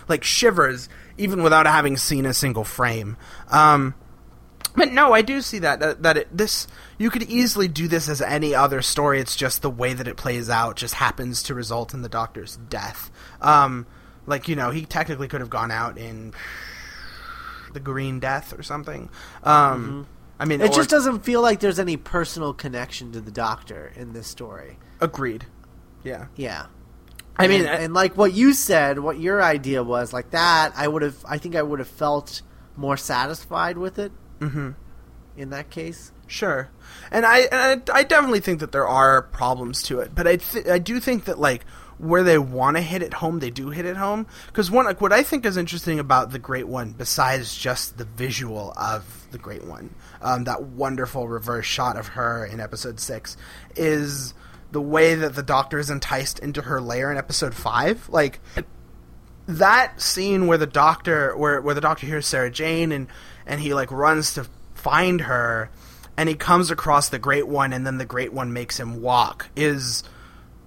[0.07, 3.17] like shivers even without having seen a single frame.
[3.49, 3.95] Um,
[4.75, 6.67] but no, I do see that that, that it, this
[6.97, 9.19] you could easily do this as any other story.
[9.19, 12.57] It's just the way that it plays out just happens to result in the Doctor's
[12.69, 13.09] death.
[13.41, 13.85] Um,
[14.25, 16.33] like you know, he technically could have gone out in
[17.73, 19.09] the Green Death or something.
[19.43, 20.07] Um,
[20.39, 23.91] I mean, It or- just doesn't feel like there's any personal connection to the Doctor
[23.95, 24.77] in this story.
[25.01, 25.45] agreed.
[26.03, 26.67] Yeah, Yeah.
[27.37, 30.73] I mean, and, I- and like what you said, what your idea was, like that,
[30.75, 32.41] I would have, I think I would have felt
[32.75, 34.11] more satisfied with it.
[34.39, 34.71] Mm-hmm.
[35.37, 36.69] In that case, Sure,
[37.11, 40.35] and I and I, I definitely think that there are problems to it, but I
[40.35, 41.65] th- I do think that like
[41.97, 44.27] where they want to hit it home, they do hit it home.
[44.45, 48.05] Because one, like what I think is interesting about the Great One, besides just the
[48.05, 53.35] visual of the Great One, um, that wonderful reverse shot of her in Episode Six,
[53.75, 54.35] is
[54.71, 58.07] the way that the Doctor is enticed into her lair in Episode Five.
[58.07, 58.39] Like
[59.47, 63.07] that scene where the doctor where where the doctor hears Sarah Jane and
[63.49, 65.69] and he like runs to find her
[66.15, 69.49] and he comes across the great one and then the great one makes him walk
[69.57, 70.03] is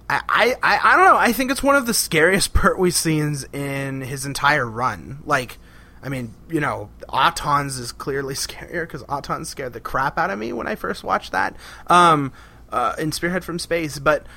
[0.09, 1.17] I, I, I don't know.
[1.17, 5.19] I think it's one of the scariest Pertwee scenes in his entire run.
[5.25, 5.57] Like,
[6.03, 10.37] I mean, you know, Auton's is clearly scarier because Auton scared the crap out of
[10.37, 11.55] me when I first watched that
[11.87, 12.33] um,
[12.69, 13.97] uh, in Spearhead from Space.
[13.97, 14.27] But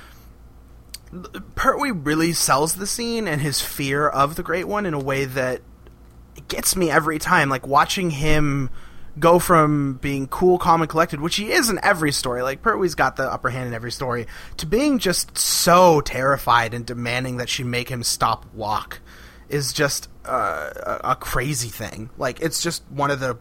[1.55, 5.25] Pertwee really sells the scene and his fear of the Great One in a way
[5.25, 5.61] that
[6.37, 7.49] it gets me every time.
[7.49, 8.69] Like watching him
[9.19, 12.41] go from being cool, calm, and collected, which he is in every story.
[12.41, 16.85] Like Pertwee's got the upper hand in every story, to being just so terrified and
[16.85, 18.99] demanding that she make him stop walk
[19.49, 20.71] is just uh,
[21.03, 22.09] a, a crazy thing.
[22.17, 23.37] Like it's just one of the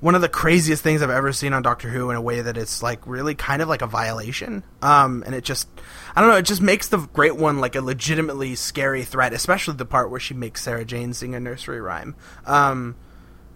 [0.00, 2.56] one of the craziest things I've ever seen on Doctor Who in a way that
[2.56, 4.64] it's like really kind of like a violation.
[4.80, 5.68] Um, and it just,
[6.16, 9.74] I don't know, it just makes the Great One like a legitimately scary threat, especially
[9.74, 12.16] the part where she makes Sarah Jane sing a nursery rhyme.
[12.46, 12.96] Um,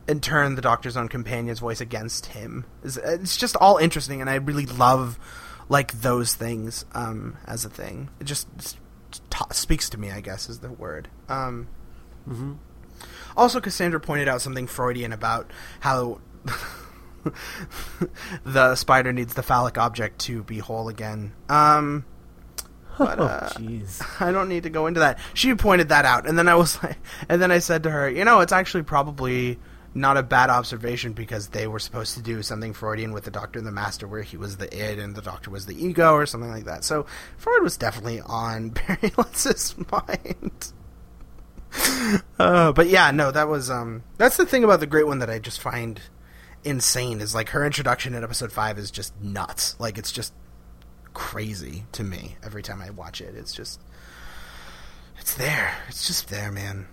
[0.07, 2.67] and turn the Doctor's own companion's voice against him.
[2.83, 5.19] It's, it's just all interesting, and I really love
[5.71, 8.11] like those things um, as a thing.
[8.21, 8.47] It just
[9.31, 11.09] ta speaks to me, I guess, is the word.
[11.31, 11.69] Um,
[13.37, 16.21] Also, Cassandra pointed out something Freudian about how
[18.45, 21.33] the spider needs the phallic object to be whole again.
[21.49, 22.05] Um,
[22.99, 25.19] but, oh uh, jeez, I don't need to go into that.
[25.35, 28.09] She pointed that out, and then I was like, and then I said to her,
[28.09, 29.59] you know, it's actually probably
[29.97, 33.59] not a bad observation because they were supposed to do something Freudian with the Doctor
[33.59, 36.27] and the Master, where he was the id and the Doctor was the ego, or
[36.27, 36.85] something like that.
[36.85, 40.73] So Freud was definitely on Barry Letts's mind.
[42.39, 45.31] uh, but yeah, no, that was um, that's the thing about the Great One that
[45.31, 46.01] I just find
[46.65, 49.79] insane is like her introduction in episode five is just nuts.
[49.79, 50.33] Like it's just
[51.13, 53.35] crazy to me every time I watch it.
[53.37, 53.81] It's just
[55.21, 55.77] it's there.
[55.89, 56.87] It's just there, man.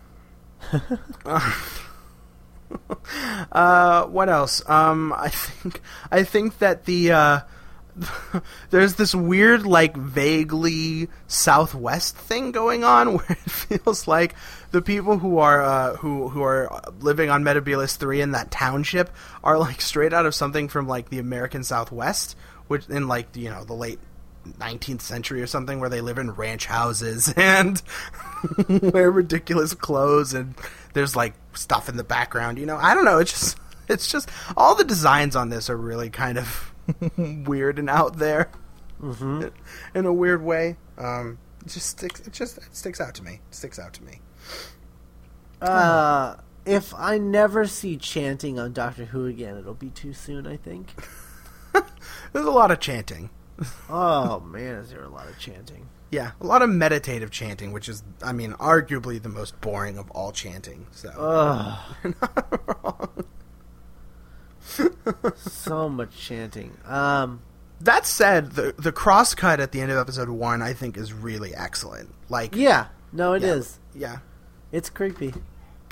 [3.52, 4.68] uh, what else?
[4.70, 5.82] Um, I think
[6.12, 7.40] I think that the uh,
[8.70, 14.36] there's this weird, like vaguely southwest thing going on where it feels like
[14.72, 19.10] the people who are uh, who who are living on Metebelis three in that township
[19.44, 22.36] are like straight out of something from like the American Southwest,
[22.68, 24.00] which in like you know the late
[24.58, 27.82] 19th century or something where they live in ranch houses and
[28.70, 30.56] wear ridiculous clothes and
[30.94, 32.78] there's like stuff in the background you know?
[32.78, 33.20] I don't know.
[33.20, 36.71] It's just it's just all the designs on this are really kind of
[37.46, 38.50] weird and out there
[39.02, 39.48] mm-hmm.
[39.98, 43.34] in a weird way um it just sticks it just it sticks out to me
[43.50, 44.20] it sticks out to me
[45.62, 50.48] Uh, if I never see chanting on Doctor Who again, it'll be too soon.
[50.48, 50.92] I think.
[52.34, 53.30] there's a lot of chanting
[53.90, 55.88] oh man, is there a lot of chanting?
[56.10, 60.12] yeah a lot of meditative chanting which is i mean arguably the most boring of
[60.12, 63.26] all chanting so Ugh, you're not wrong.
[65.36, 66.78] So much chanting.
[66.86, 67.42] Um,
[67.80, 71.14] That said, the the cross cut at the end of episode one, I think, is
[71.14, 72.14] really excellent.
[72.30, 73.80] Like, yeah, no, it is.
[73.96, 74.18] yeah.
[74.72, 75.34] It's creepy.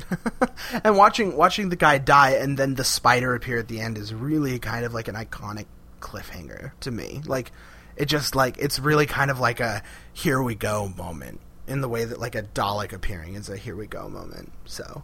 [0.86, 4.14] and watching watching the guy die and then the spider appear at the end is
[4.14, 5.66] really kind of like an iconic
[6.00, 7.22] cliffhanger to me.
[7.26, 7.52] Like,
[7.98, 11.90] It just like it's really kind of like a here we go moment in the
[11.90, 14.54] way that like a Dalek appearing is a here we go moment.
[14.64, 15.04] So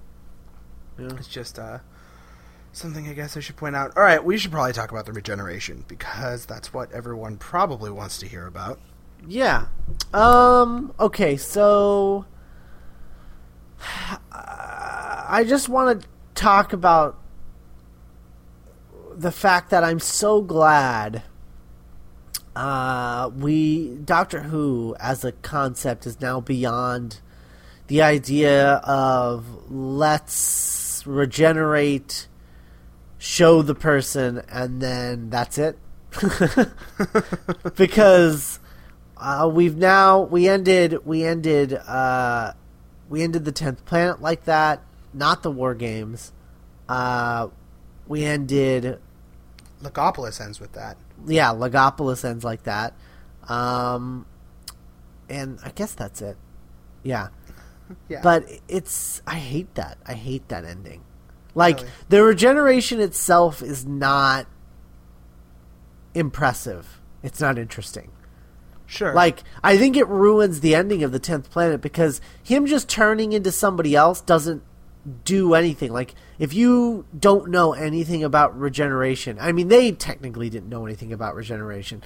[0.98, 1.10] Yeah.
[1.18, 1.80] it's just uh
[2.76, 3.96] something I guess I should point out.
[3.98, 8.18] All right, we should probably talk about the regeneration because that's what everyone probably wants
[8.20, 8.80] to hear about.
[9.28, 9.68] Yeah.
[10.14, 10.94] Um.
[11.00, 11.38] Okay.
[11.38, 12.26] So,
[14.32, 17.20] I just want to talk about
[19.14, 21.24] the fact that I'm so glad.
[22.56, 27.20] Uh, we Doctor Who as a concept is now beyond
[27.88, 32.28] the idea of let's regenerate,
[33.26, 35.78] show the person, and then that's it.
[37.76, 38.60] because
[39.18, 42.54] uh, we've now we ended we ended uh,
[43.10, 44.82] we ended the tenth planet like that,
[45.14, 46.32] not the war games.
[46.88, 47.48] Uh,
[48.08, 49.00] we ended
[49.82, 50.96] Logopolis ends with that.
[51.26, 52.94] yeah, Logopolis ends like that.
[53.50, 54.26] Um,
[55.28, 56.38] and I guess that's it.
[57.04, 57.30] Yeah.
[58.10, 58.22] Yeah.
[58.24, 60.00] But it's I hate that.
[60.08, 61.04] I hate that ending.
[61.56, 61.90] Like Really?
[62.10, 64.46] the regeneration itself is not
[66.14, 67.02] impressive.
[67.24, 68.12] It's not interesting.
[68.86, 69.14] sure.
[69.14, 73.34] Like I think it ruins the ending of the 10th planet because him just turning
[73.34, 74.64] into somebody else doesn't
[75.24, 75.92] do anything.
[75.92, 81.12] Like if you don't know anything about regeneration, I mean they technically didn't know anything
[81.14, 82.04] about regeneration.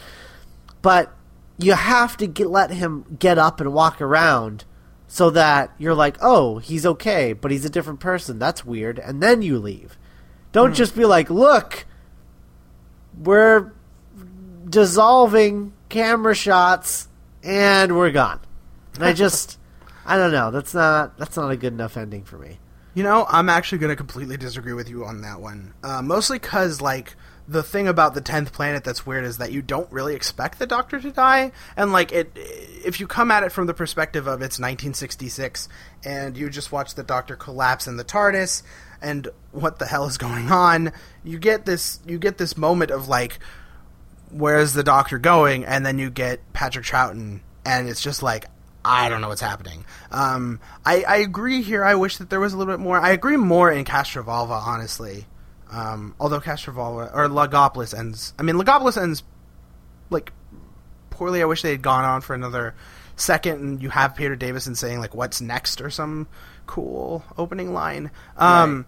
[0.82, 1.14] But
[1.58, 4.64] you have to get, let him get up and walk around
[5.10, 8.40] so that you're like, "Oh, he's okay, but he's a different person.
[8.40, 9.98] That's weird." And then you leave.
[10.54, 11.86] Don't just be like, "Look,
[13.18, 13.74] we're
[14.70, 17.08] dissolving camera shots
[17.44, 18.40] and we're gone.
[18.96, 19.58] And I just
[20.06, 20.52] I don't know.
[20.52, 22.60] That's not that's not a good enough ending for me.
[22.94, 25.74] You know, I'm actually going to completely disagree with you on that one.
[25.84, 27.16] Uh, mostly because, like,
[27.50, 30.68] the thing about the tenth planet that's weird is that you don't really expect the
[30.68, 34.42] Doctor to die, and like it, if you come at it from the perspective of
[34.42, 35.68] it's 1966
[36.06, 38.62] and you just watch the Doctor collapse in the TARDIS,
[39.02, 40.92] and what the hell is going on,
[41.24, 43.40] you get this, you get this moment of like,
[44.30, 48.46] where's the Doctor going, and then you get Patrick Troughton, and it's just like,
[48.86, 49.86] I don't know what's happening.
[50.12, 51.84] Um, I, I agree here.
[51.84, 53.00] I wish that there was a little bit more.
[53.00, 55.26] I agree more in Castrovalva, honestly.
[55.72, 58.34] Um, although Castrovalva or Logopolis ends.
[58.40, 59.24] I mean, Logopolis ends
[60.10, 60.32] like
[61.10, 61.42] poorly.
[61.42, 62.74] I wish they had gone on for another
[63.16, 66.28] second, and you have Peter Davison saying like, "What's next?" or some
[66.66, 68.12] cool opening line.
[68.38, 68.86] Um,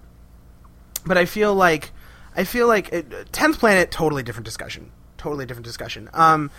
[1.06, 1.92] But I feel like
[2.36, 4.92] I feel like it, Tenth Planet, totally different discussion.
[5.18, 6.10] Totally different discussion.
[6.14, 6.50] Um,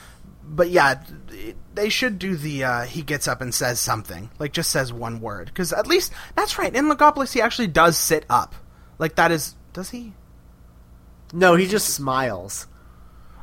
[0.44, 1.02] but yeah,
[1.74, 5.20] they should do the uh, he gets up and says something, like just says one
[5.20, 6.74] word, because at least that's right.
[6.74, 8.54] In Logopolis, he actually does sit up.
[8.98, 10.12] Like that is does he?
[11.32, 12.66] No, he just smiles.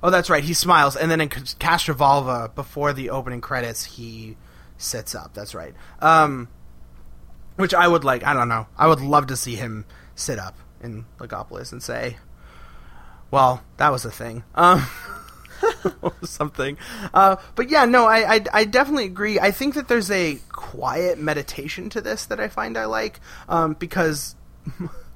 [0.01, 0.43] Oh, that's right.
[0.43, 4.37] He smiles, and then in Castrovalva, before the opening credits, he
[4.77, 5.33] sits up.
[5.33, 5.73] That's right.
[5.99, 6.47] Um,
[7.57, 8.23] which I would like.
[8.23, 8.67] I don't know.
[8.77, 12.17] I would love to see him sit up in Logopolis and say,
[13.29, 14.87] "Well, that was a thing." Um,
[16.23, 16.77] something.
[17.13, 19.39] Uh, but yeah, no, I, I I definitely agree.
[19.39, 23.19] I think that there's a quiet meditation to this that I find I like
[23.49, 24.35] um, because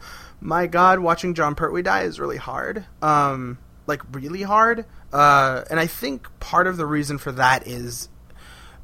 [0.44, 2.86] my god, watching Jon Pertwee die is really hard.
[3.02, 4.86] Um, like really hard.
[5.12, 8.10] Uh, and I think part of the reason for that is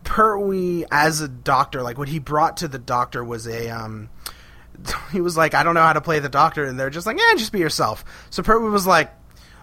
[0.03, 4.09] Pertwee as a doctor, like what he brought to the doctor was a um
[5.11, 7.17] he was like, I don't know how to play the doctor, and they're just like,
[7.17, 8.05] yeah, just be yourself.
[8.29, 9.11] So Pertwee was like,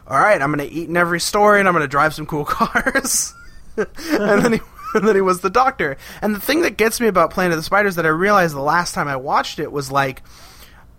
[0.06, 3.34] all right, I'm gonna eat in every story, and I'm gonna drive some cool cars.
[3.76, 4.60] and then he
[4.94, 5.96] and then he was the doctor.
[6.20, 8.60] And the thing that gets me about Planet of the Spiders that I realized the
[8.60, 10.22] last time I watched it was like,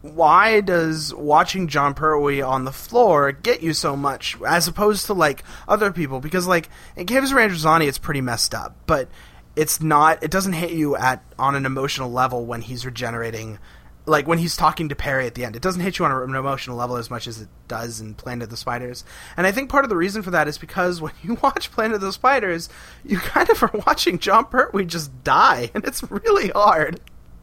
[0.02, 5.14] why does watching Jon Pertwee on the floor get you so much as opposed to
[5.14, 6.20] like other people?
[6.20, 9.10] Because like in Caves of it's pretty messed up, but
[9.56, 10.24] it's not.
[10.24, 13.58] It doesn't hit you at on an emotional level when he's regenerating.
[14.06, 16.36] Like when he's talking to Peri at the end, it doesn't hit you on an
[16.36, 19.04] emotional level as much as it does in Planet of the Spiders.
[19.36, 21.96] And I think part of the reason for that is because when you watch Planet
[21.96, 22.70] of the Spiders,
[23.04, 27.02] you kind of are watching Jon Pertwee just die, and it's really hard.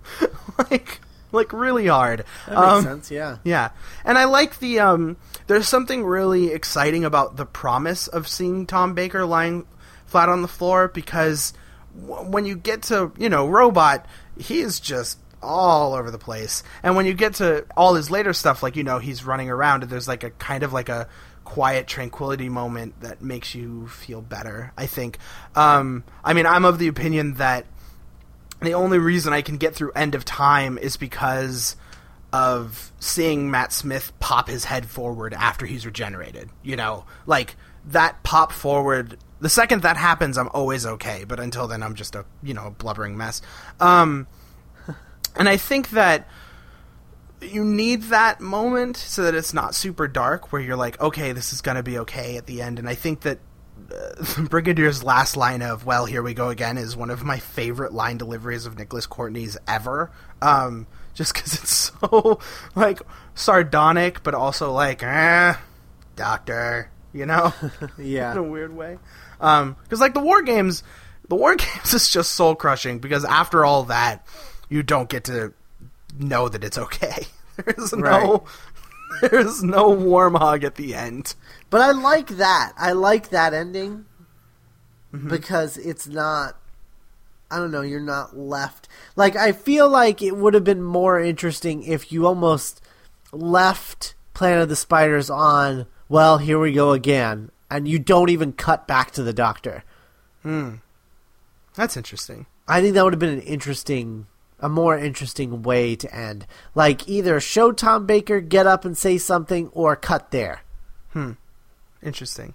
[0.71, 1.01] like,
[1.35, 2.25] like really hard.
[2.47, 3.37] That makes Um, sense, yeah.
[3.45, 3.71] yeah,
[4.05, 4.81] and I like the.
[4.81, 5.17] Um,
[5.47, 9.67] there's something really exciting about the promise of seeing Tom Baker lying
[10.07, 11.53] flat on the floor because
[12.01, 14.07] w- when you get to you know Robot,
[14.39, 18.33] he is just all over the place, and when you get to all his later
[18.33, 21.07] stuff, like you know he's running around, and there's like a kind of like a
[21.45, 24.73] quiet tranquility moment that makes you feel better.
[24.79, 25.19] I think.
[25.55, 27.67] Um, I mean, I'm of the opinion that
[28.61, 31.77] the only reason I can get through End of Time is because
[32.33, 36.51] of seeing Matt Smith pop his head forward after he's regenerated.
[36.63, 41.69] You know, like that pop forward, The second that happens, I'm always okay, but until
[41.69, 43.43] then, I'm just a you know a blubbering mess.
[43.79, 44.27] Um,
[45.37, 46.29] and I think that
[47.41, 51.53] you need that moment so that it's not super dark, where you're like, okay, this
[51.53, 52.79] is gonna be okay at the end.
[52.79, 53.39] And I think that
[54.49, 58.17] Brigadier's last line of "Well, here we go again" is one of my favorite line
[58.19, 60.11] deliveries of Nicholas Courtney's ever.
[60.43, 62.41] Um, just because it's so
[62.75, 63.01] like
[63.35, 65.55] sardonic, but also like, eh,
[66.17, 67.53] doctor, you know,
[67.99, 68.33] Yeah.
[68.33, 68.99] in a weird way.
[69.41, 70.83] Um, because like the war games,
[71.29, 74.27] the war games is just soul crushing because after all that,
[74.69, 75.53] you don't get to
[76.19, 77.27] know that it's okay.
[77.57, 78.45] There's no,
[79.21, 81.35] there's no warm hug at the end.
[81.71, 82.73] But I like that.
[82.77, 84.07] I like that ending
[85.29, 86.59] because it's not.
[87.51, 87.83] I don't know.
[87.83, 88.89] You're not left.
[89.17, 92.81] Like I feel like it would have been more interesting if you almost
[93.33, 95.87] left Planet of the Spiders on.
[96.09, 99.85] Well, here we go again, and you don't even cut back to the Doctor.
[100.43, 100.77] Hmm.
[101.75, 102.47] That's interesting.
[102.69, 104.27] I think that would have been an interesting,
[104.61, 106.47] a more interesting way to end.
[106.75, 110.63] Like either show Tom Baker get up and say something, or cut there.
[111.13, 111.33] Hmm.
[112.03, 112.55] Interesting.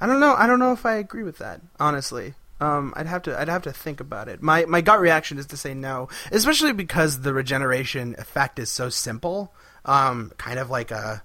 [0.00, 0.34] I don't know.
[0.34, 1.60] I don't know if I agree with that.
[1.78, 3.38] Honestly, um, I'd have to.
[3.38, 4.42] I'd have to think about it.
[4.42, 8.88] My my gut reaction is to say no, especially because the regeneration effect is so
[8.88, 9.52] simple.
[9.84, 11.22] Um, kind of like a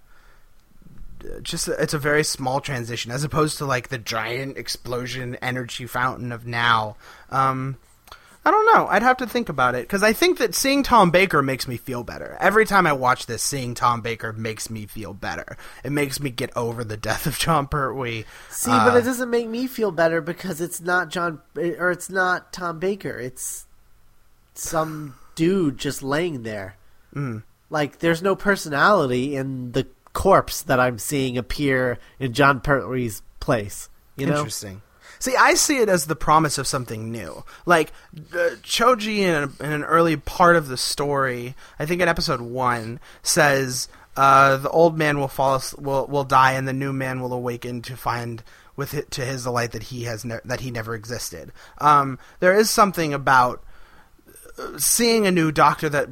[1.41, 6.31] just it's a very small transition as opposed to like the giant explosion energy fountain
[6.31, 6.95] of now.
[7.29, 7.77] Um,
[8.45, 8.87] I don't know.
[8.87, 11.75] I'd have to think about it because I think that seeing Tom Baker makes me
[11.77, 12.37] feel better.
[12.39, 15.57] Every time I watch this, seeing Tom Baker makes me feel better.
[15.83, 18.23] It makes me get over the death of Jon Pertwee.
[18.49, 22.09] See, Uh, but it doesn't make me feel better because it's not Jon or it's
[22.09, 23.19] not Tom Baker.
[23.19, 23.65] It's
[24.53, 26.75] some dude just laying there.
[27.13, 27.43] Mm.
[27.69, 33.89] Like there's no personality in the corpse that I'm seeing appear in Jon Pertwee's place.
[34.15, 34.81] You know, Interesting.
[35.19, 37.43] See, I see it as the promise of something new.
[37.65, 37.91] Like
[38.63, 43.01] Cho-Je, in, a, in an early part of the story, I think in episode one,
[43.21, 47.33] says uh, the old man will fall, will will die, and the new man will
[47.33, 48.43] awaken to find
[48.75, 51.51] with it, to his delight that he has ne- that he never existed.
[51.79, 53.61] Um, there is something about
[54.57, 56.07] uh, seeing a new doctor that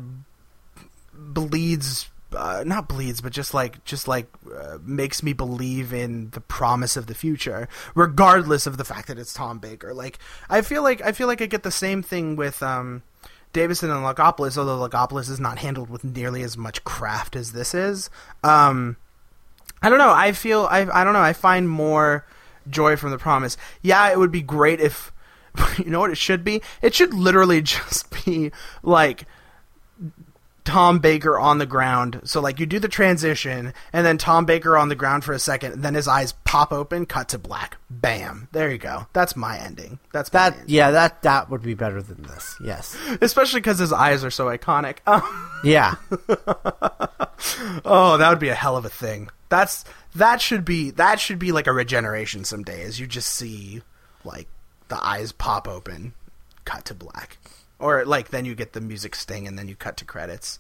[1.14, 6.42] bleeds uh, not bleeds but just like just like uh, makes me believe in the
[6.42, 9.94] promise of the future regardless of the fact that it's Tom Baker.
[9.94, 10.20] Like
[10.50, 13.04] I feel like I feel like I get the same thing with um
[13.54, 17.74] Davison and Logopolis although Logopolis is not handled with nearly as much craft as this
[17.74, 18.10] is.
[18.44, 18.98] Um
[19.82, 20.14] I don't know.
[20.14, 21.22] I feel I I don't know.
[21.22, 22.26] I find more
[22.70, 23.56] joy from the promise.
[23.82, 25.14] Yeah it would be great if
[25.78, 26.62] you know what it should be?
[26.82, 28.52] It should literally just be
[28.84, 29.26] like
[30.68, 32.20] Tom Baker on the ground.
[32.26, 35.40] So like you do the transition and then Tom Baker on the ground for a
[35.40, 37.78] second, and then his eyes pop open, cut to black.
[37.90, 38.50] Bam.
[38.52, 39.08] There you go.
[39.14, 39.98] That's my ending.
[40.12, 40.70] That's my that ending.
[40.70, 42.58] yeah, that that would be better than this.
[42.62, 44.98] Yes, Especially because his eyes are so iconic.
[45.64, 45.96] Yeah,
[47.84, 49.30] oh, that would be a hell of a thing.
[49.50, 53.82] That's that should be that should be like a regeneration someday, as you just see
[54.24, 54.48] like
[54.90, 56.14] the eyes pop open,
[56.64, 57.38] cut to black,
[57.80, 60.60] or like then you get the music sting and then you cut to credits.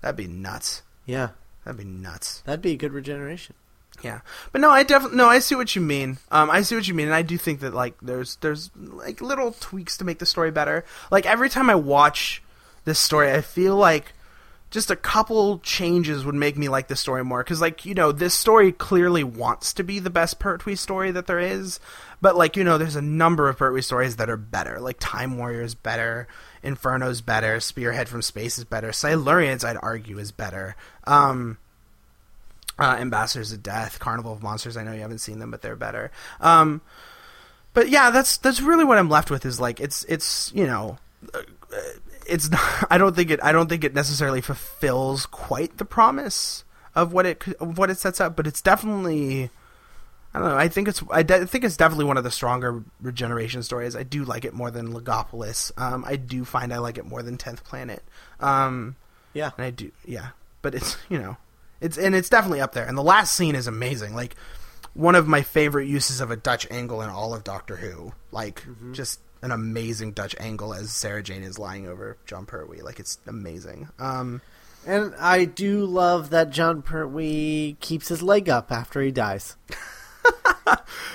[0.00, 0.82] That'd be nuts.
[1.04, 1.30] yeah.
[1.64, 2.42] That'd be nuts.
[2.46, 3.56] That'd be a good regeneration.
[4.02, 4.20] Yeah,
[4.52, 6.18] but no, I definitely no, I see what you mean.
[6.30, 9.20] Um, I see what you mean, and I do think that like there's there's like
[9.20, 10.84] little tweaks to make the story better.
[11.10, 12.40] Like every time I watch
[12.84, 14.12] this story, I feel like
[14.70, 17.42] just a couple changes would make me like the story more.
[17.42, 21.26] Because like you know, this story clearly wants to be the best Pertwee story that
[21.26, 21.80] there is,
[22.20, 24.78] but like you know, there's a number of Pertwee stories that are better.
[24.78, 26.28] Like Time Warrior is better,
[26.66, 30.76] Inferno's better, Spearhead from Space is better, Silurians I'd argue is better.
[31.04, 31.58] Um,
[32.78, 34.76] uh, Ambassadors of Death, Carnival of Monsters.
[34.76, 36.10] I know you haven't seen them, but they're better.
[36.40, 36.82] Um,
[37.72, 39.46] but yeah, that's that's really what I'm left with.
[39.46, 40.98] Is like it's it's you know,
[41.34, 41.42] uh,
[42.26, 42.60] it's not,
[42.90, 46.64] I don't think it I don't think it necessarily fulfills quite the promise
[46.94, 49.50] of what it of what it sets up, but it's definitely.
[50.36, 50.56] I don't know.
[50.58, 51.02] I think it's.
[51.10, 53.96] I de- think it's definitely one of the stronger regeneration stories.
[53.96, 55.72] I do like it more than Logopolis.
[55.80, 58.02] Um, I do find I like it more than Tenth Planet.
[58.38, 58.96] Um,
[59.32, 60.28] Yeah, and I do, yeah.
[60.60, 61.38] But it's you know,
[61.80, 62.84] it's and it's definitely up there.
[62.84, 64.14] And the last scene is amazing.
[64.14, 64.36] Like
[64.92, 68.12] one of my favorite uses of a Dutch angle in all of Doctor Who.
[68.30, 68.62] Like
[68.92, 72.82] just an amazing Dutch angle as Sarah Jane is lying over Jon Pertwee.
[72.82, 73.88] Like it's amazing.
[73.98, 74.42] Um,
[74.86, 79.56] and I do love that Jon Pertwee keeps his leg up after he dies.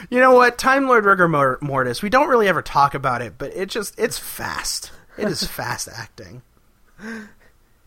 [0.09, 0.57] you know what?
[0.57, 1.27] Time Lord Rigor
[1.61, 2.01] Mortis.
[2.01, 4.91] We don't really ever talk about it, but it just it's fast.
[5.17, 6.41] It is fast acting.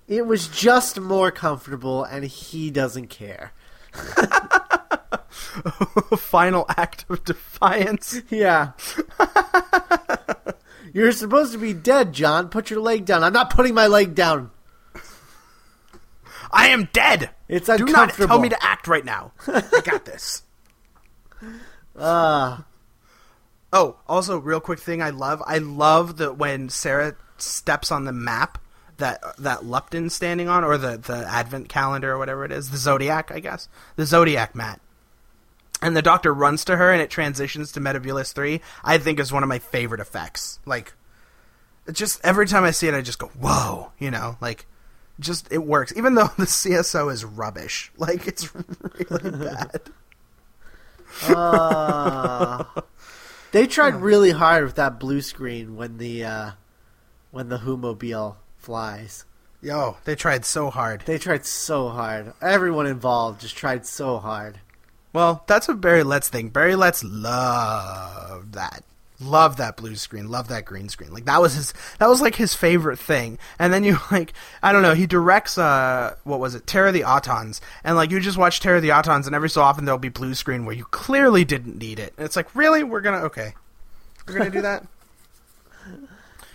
[0.07, 3.53] It was just more comfortable, and he doesn't care.
[6.19, 8.21] final act of defiance.
[8.29, 8.73] Yeah.
[10.93, 12.49] You're supposed to be dead, Jon.
[12.49, 13.25] Put your leg down.
[13.25, 14.51] I'm not putting my leg down.
[16.53, 17.31] I am dead.
[17.49, 17.87] It's uncomfortable.
[17.87, 19.33] Do not tell me to act right now.
[19.49, 20.44] I got this.
[21.97, 22.59] Uh,
[23.77, 25.43] Oh, also, real quick thing I love.
[25.45, 28.59] I love that when Sarah steps on the map
[28.99, 32.77] that that Lupton's standing on, or the the Advent calendar, or whatever it is, the
[32.77, 34.81] zodiac, I guess, the zodiac mat.
[35.83, 38.61] And the doctor runs to her, and it transitions to Metebelis three.
[38.85, 40.61] I think is one of my favorite effects.
[40.65, 40.93] Like,
[41.91, 44.67] just every time I see it, I just go, "Whoa!" You know, like,
[45.19, 45.93] just it works.
[45.97, 48.55] Even though the CSO is rubbish, like it's
[49.11, 49.81] really bad.
[51.31, 52.65] Uh,
[53.53, 56.51] they tried really hard with that blue screen when the uh,
[57.31, 59.25] when the Who-mobile flies.
[59.61, 61.03] Yo, they tried so hard.
[61.07, 62.35] They tried so hard.
[62.43, 64.61] Everyone involved just tried so hard.
[65.13, 66.49] Well, that's what Barry Letts thing.
[66.51, 68.85] Barry Letts loved that.
[69.21, 70.29] Loved that blue screen.
[70.29, 71.13] love that green screen.
[71.13, 71.73] Like that was his.
[72.01, 73.39] That was like his favorite thing.
[73.61, 74.95] And then you like, I don't know.
[74.95, 76.67] He directs uh, what was it?
[76.67, 77.61] Terror of the Autons.
[77.85, 80.09] And like you just watch Terror of the Autons, and every so often there'll be
[80.09, 82.13] blue screen where you clearly didn't need it.
[82.17, 83.55] And it's like, really, we're gonna okay,
[84.27, 84.87] we're gonna do that.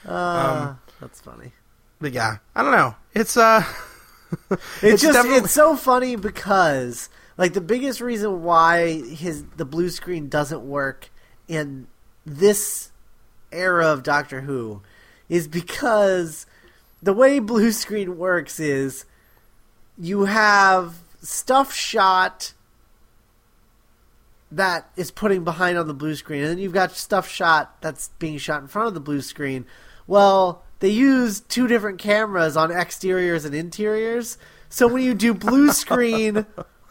[0.05, 1.51] Uh, that's funny.
[1.99, 2.95] But yeah, I don't know.
[3.13, 3.63] It's uh,
[4.51, 9.65] It's, It's just definitely- it's so funny because like the biggest reason why his the
[9.65, 11.09] blue screen doesn't work
[11.47, 11.87] in
[12.37, 12.91] this
[13.51, 14.81] era of Doctor Who
[15.27, 16.45] is because
[17.01, 19.05] the way blue screen works is
[19.97, 22.53] you have stuff shot
[24.51, 28.09] that is putting behind on the blue screen, and then you've got stuff shot that's
[28.19, 29.65] being shot in front of the blue screen.
[30.07, 34.37] Well, they use two different cameras on exteriors and interiors,
[34.69, 36.45] so when you do blue screen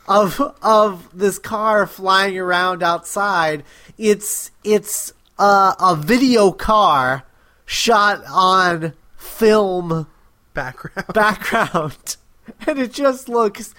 [0.08, 3.64] of of this car flying around outside,
[3.96, 7.24] it's it's uh, a video car
[7.64, 10.06] shot on film
[10.54, 11.06] background.
[11.14, 12.16] background,
[12.66, 13.74] and it just looks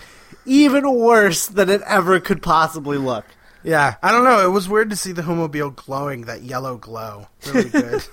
[0.46, 3.26] even worse than it ever could possibly look.
[3.64, 4.46] Yeah, I don't know.
[4.46, 7.28] It was weird to see the Who-mobile glowing that yellow glow.
[7.48, 8.04] Really good.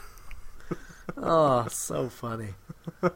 [1.16, 2.54] Oh, so funny.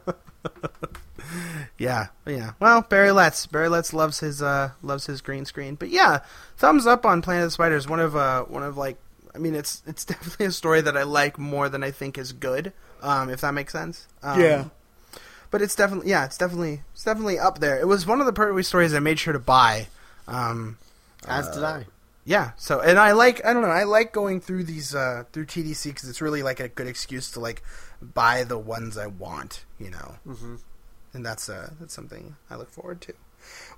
[1.77, 2.51] Yeah, yeah.
[2.59, 3.47] Well, Barry Letts.
[3.47, 5.75] Barry Letts loves his uh loves his green screen.
[5.75, 6.19] But yeah,
[6.57, 7.87] thumbs up on Planet of the Spiders.
[7.87, 8.97] One of uh one of like
[9.33, 12.31] I mean it's it's definitely a story that I like more than I think is
[12.33, 12.73] good.
[13.01, 14.07] Um, if that makes sense.
[14.21, 14.71] Um,
[15.49, 17.79] But it's definitely yeah, it's definitely it's definitely up there.
[17.79, 19.87] It was one of the Pertwee stories I made sure to buy.
[20.27, 20.77] Um,
[21.27, 21.85] As did I.
[22.25, 22.51] yeah.
[22.57, 25.83] So and I like I don't know I like going through these uh through TDC
[25.85, 27.63] because it's really like a good excuse to like
[28.01, 29.65] buy the ones I want.
[29.79, 30.55] You know hmm
[31.13, 33.13] and that's uh that's something I look forward to.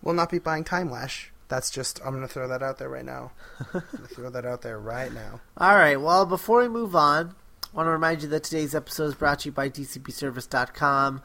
[0.01, 1.27] We'll not be buying Timelash.
[1.47, 3.31] That's just I'm gonna throw that out there right now.
[4.13, 5.41] Throw that out there right now.
[5.57, 5.99] All right.
[5.99, 7.35] Well, before we move on,
[7.73, 11.21] I want to remind you that today's episode is brought to you by DCBService.com.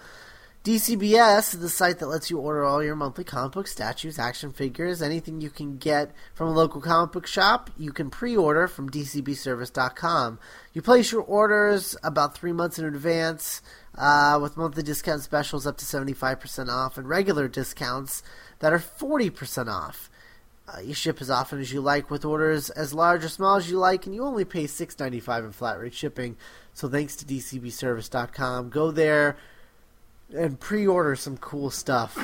[0.64, 4.52] DCBS is the site that lets you order all your monthly comic book statues, action
[4.52, 7.70] figures, anything you can get from a local comic book shop.
[7.78, 10.38] You can pre-order from DCBService.com.
[10.74, 13.62] You place your orders about three months in advance
[13.98, 18.22] uh, with monthly discount specials up to 75% off and regular discounts
[18.60, 20.08] that are 40% off.
[20.68, 23.70] Uh, you ship as often as you like with orders as large or small as
[23.70, 26.36] you like, and you only pay six ninety five in flat rate shipping.
[26.74, 28.68] So thanks to DCBService.com.
[28.68, 29.38] Go there
[30.36, 32.18] and pre-order some cool stuff.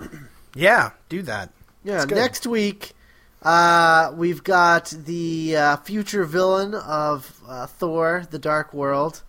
[0.54, 1.50] Yeah, do that.
[1.84, 2.92] Yeah, next week
[3.42, 9.22] uh, we've got the uh, future villain of uh, Thor: The Dark World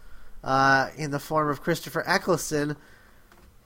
[0.48, 2.78] uh, in the form of Christopher Eccleston,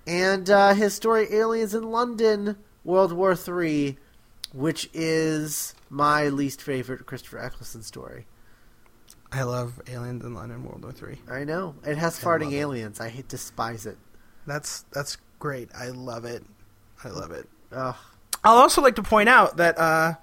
[0.07, 3.97] and uh, his story "Aliens in London: World War Three,
[4.51, 8.25] which is my least favorite Christopher Eccleston story.
[9.31, 11.19] I love Aliens in London World War Three.
[11.29, 12.55] I know it has I farting it.
[12.55, 12.99] aliens.
[12.99, 13.99] I hate despise it.
[14.47, 15.69] That's that's great.
[15.77, 16.43] I love it.
[17.03, 17.47] I love it.
[17.71, 17.95] Ugh.
[18.43, 20.15] I'll also like to point out that uh,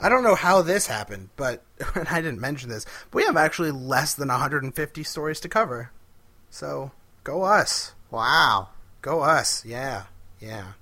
[0.00, 1.64] I don't know how this happened, but
[1.96, 5.90] and I didn't mention this, but we have actually less than 150 stories to cover.
[6.54, 6.92] So
[7.24, 7.94] go us.
[8.12, 8.68] Wow.
[9.02, 9.64] Go us.
[9.64, 10.04] Yeah.
[10.38, 10.74] Yeah.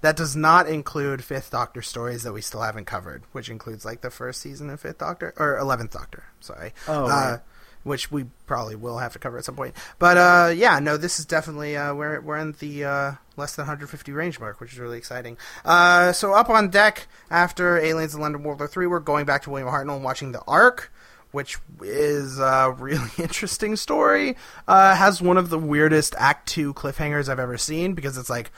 [0.00, 4.02] That does not include Fifth Doctor stories that we still haven't covered, which includes like
[4.02, 6.26] the first season of Fifth Doctor or Eleventh Doctor.
[6.38, 6.72] Sorry.
[6.86, 7.38] Oh, uh,
[7.82, 9.74] which we probably will have to cover at some point.
[9.98, 13.64] But uh, yeah, no, this is definitely uh, we're we're in the uh, less than
[13.64, 15.38] 150 range mark, which is really exciting.
[15.64, 19.42] Uh, so up on deck after Aliens in London World War Three, we're going back
[19.42, 20.92] to William Hartnell and watching the Ark.
[21.36, 24.38] Which is a really interesting story.
[24.66, 28.50] Uh, has one of the weirdest Act Two cliffhangers I've ever seen because it's like,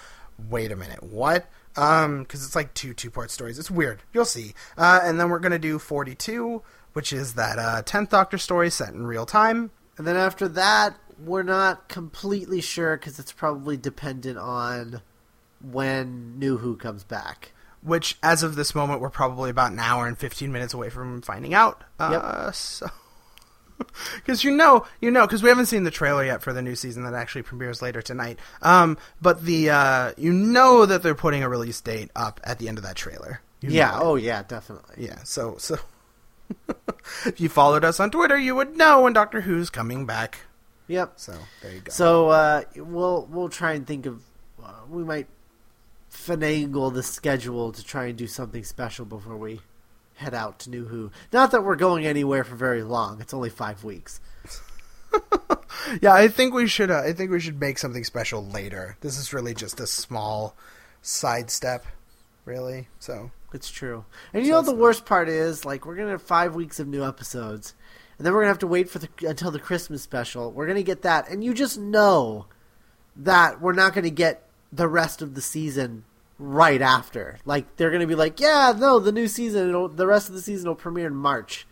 [0.49, 1.51] wait a minute, what?
[1.75, 3.59] Um, because it's like two two part stories.
[3.59, 4.05] It's weird.
[4.13, 4.55] You'll see.
[4.77, 6.63] Uh, and then we're gonna do forty two,
[6.93, 9.73] which is that uh tenth Doctor story set in real time.
[9.97, 15.03] And then after that, we're not completely sure because it's probably dependent on
[15.61, 17.51] when New Who comes back.
[17.83, 21.23] Which, as of this moment, we're probably about an hour and fifteen minutes away from
[21.23, 21.83] finding out.
[21.99, 22.55] Uh, Yep.
[22.55, 22.87] So.
[24.17, 26.75] Because you know, you know, because we haven't seen the trailer yet for the new
[26.75, 28.41] season that actually premieres later tonight.
[28.61, 32.67] Um, but the uh, you know that they're putting a release date up at the
[32.69, 33.41] end of that trailer.
[33.61, 33.97] You yeah.
[34.01, 34.43] Oh, yeah.
[34.43, 35.05] Definitely.
[35.05, 35.79] Yeah, so so
[37.27, 40.39] if you followed us on Twitter, you would know when Doctor Who's coming back.
[40.89, 41.13] Yep.
[41.17, 41.91] So there you go.
[41.91, 44.23] So uh, we'll we'll try and think of
[44.63, 45.29] uh, we might
[46.13, 49.61] finagle the schedule to try and do something special before we
[50.15, 51.11] head out to New Who.
[51.33, 53.21] Not that we're going anywhere for very long.
[53.21, 54.21] It's only five weeks.
[56.03, 56.91] yeah, I think we should.
[56.91, 58.97] Uh, I think we should make something special later.
[59.01, 60.57] This is really just a small
[61.03, 61.85] sidestep,
[62.45, 62.89] really.
[62.99, 64.05] So It's true.
[64.33, 66.89] And you So know the worst part is like we're gonna have five weeks of
[66.89, 67.75] new episodes,
[68.19, 70.53] and then we're gonna have to wait for the until the Christmas special.
[70.53, 72.47] We're gonna get that, and you just know
[73.17, 76.05] that we're not gonna get the rest of the season
[76.39, 77.39] right after.
[77.45, 80.43] Like they're gonna be like, yeah, no, the new season, it'll, the rest of the
[80.43, 81.67] season will premiere in March.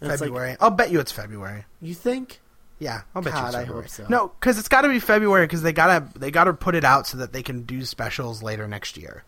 [0.00, 0.56] And it's like, February.
[0.60, 1.64] I'll bet you it's February.
[1.80, 2.40] you think?
[2.78, 3.82] Yeah, I'll bet you God, it's I February.
[3.84, 4.06] hope so.
[4.08, 7.06] No, because it's got to be February because they gotta they gotta put it out
[7.06, 9.24] so that they can do specials later next year,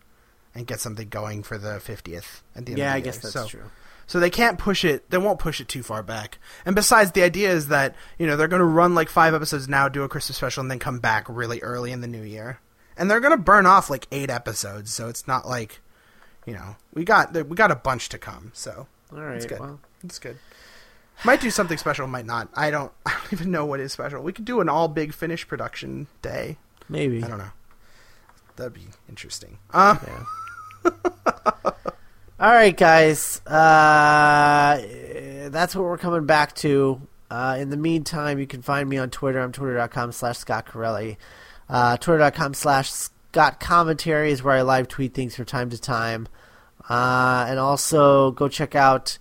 [0.53, 2.77] and get something going for the fiftieth at the end.
[2.77, 2.85] Yeah, of the February.
[2.87, 3.03] Yeah, I year.
[3.03, 3.71] guess that's So- true.
[4.09, 5.09] So they can't push it.
[5.09, 6.37] They won't push it too far back.
[6.65, 9.67] And besides, the idea is that you know they're going to run like five episodes
[9.67, 12.59] now, do a Christmas special, and then come back really early in the new year.
[12.97, 15.79] And they're going to burn off like eight episodes, so it's not like,
[16.45, 18.51] you know, we got we got a bunch to come.
[18.53, 19.35] So All right.
[19.37, 19.59] it's good.
[19.59, 20.37] Well, It's good.
[21.23, 22.49] Might do something special, might not.
[22.55, 22.91] I don't.
[23.05, 24.21] I don't even know what is special.
[24.23, 26.57] We could do an all big finish production day.
[26.89, 27.23] maybe.
[27.23, 27.51] I don't know.
[28.55, 29.59] That'd be interesting.
[29.71, 30.91] Uh, Yeah.
[32.39, 33.41] All right, guys.
[33.47, 34.77] Uh,
[35.49, 37.01] that's what we're coming back to.
[37.31, 39.39] Uh, in the meantime, you can find me on Twitter.
[39.39, 41.17] I'm twitter.com slash Scott Corelli.
[41.69, 46.27] Uh, twitter.com slash Scott Commentary is where I live tweet things from time to time.
[46.89, 49.17] Uh, and also go check out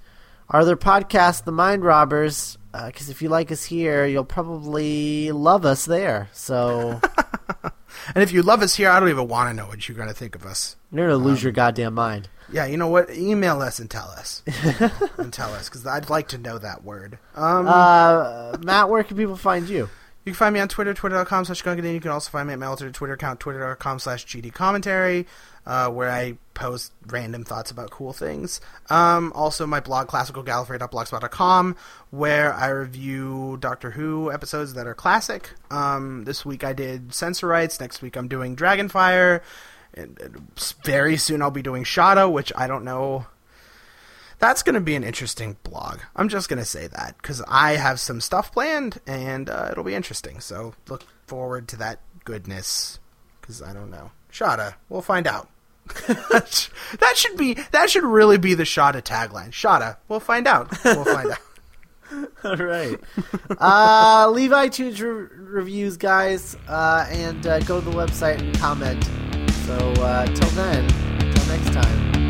[0.50, 5.64] our other podcast, The Mind Robbers, because if you like us here, you'll probably love
[5.66, 6.28] us there.
[6.32, 7.00] So
[8.14, 10.08] and if you love us here, I don't even want to know what you're going
[10.08, 10.76] to think of us.
[10.92, 12.28] you're going to lose your goddamn mind.
[12.52, 13.10] Yeah, you know what?
[13.10, 14.42] Email us and tell us.
[15.18, 17.18] and tell us, because I'd like to know that word.
[17.34, 19.88] Um, Uh, Matt, where can people find you?
[20.26, 21.94] You can find me on Twitter, twitter.com slash Gungadin.
[21.94, 25.24] You can also find me at my alternate Twitter account, twitter.com slash GD commentary,
[25.64, 28.60] uh, where I post random thoughts about cool things.
[28.90, 31.76] Um, also, my blog, classicalgallifrey.blogspot.com,
[32.10, 35.50] where I review Doctor Who episodes that are classic.
[35.70, 37.78] Um, this week I did Sensorites.
[37.78, 39.42] Next week I'm doing Dragonfire.
[39.94, 43.26] And, and very soon I'll be doing Shada, which I don't know
[44.38, 46.00] that's going to be an interesting blog.
[46.14, 49.84] I'm just going to say that because I have some stuff planned and uh, it'll
[49.84, 50.40] be interesting.
[50.40, 52.98] So look forward to that goodness
[53.40, 54.10] because I don't know.
[54.32, 55.48] Shada, we'll find out.
[56.08, 59.50] that should be that should really be the Shada tagline.
[59.50, 60.68] Shada, we'll find out.
[60.84, 61.38] We'll find out.
[62.44, 62.98] All right.
[63.58, 69.04] uh, leave iTunes re- reviews, guys, uh, and uh, go to the website and comment.
[69.66, 70.88] So, uh, till then,
[71.32, 72.28] till next time.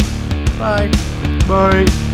[0.58, 1.25] Bye.
[1.46, 2.05] Bye.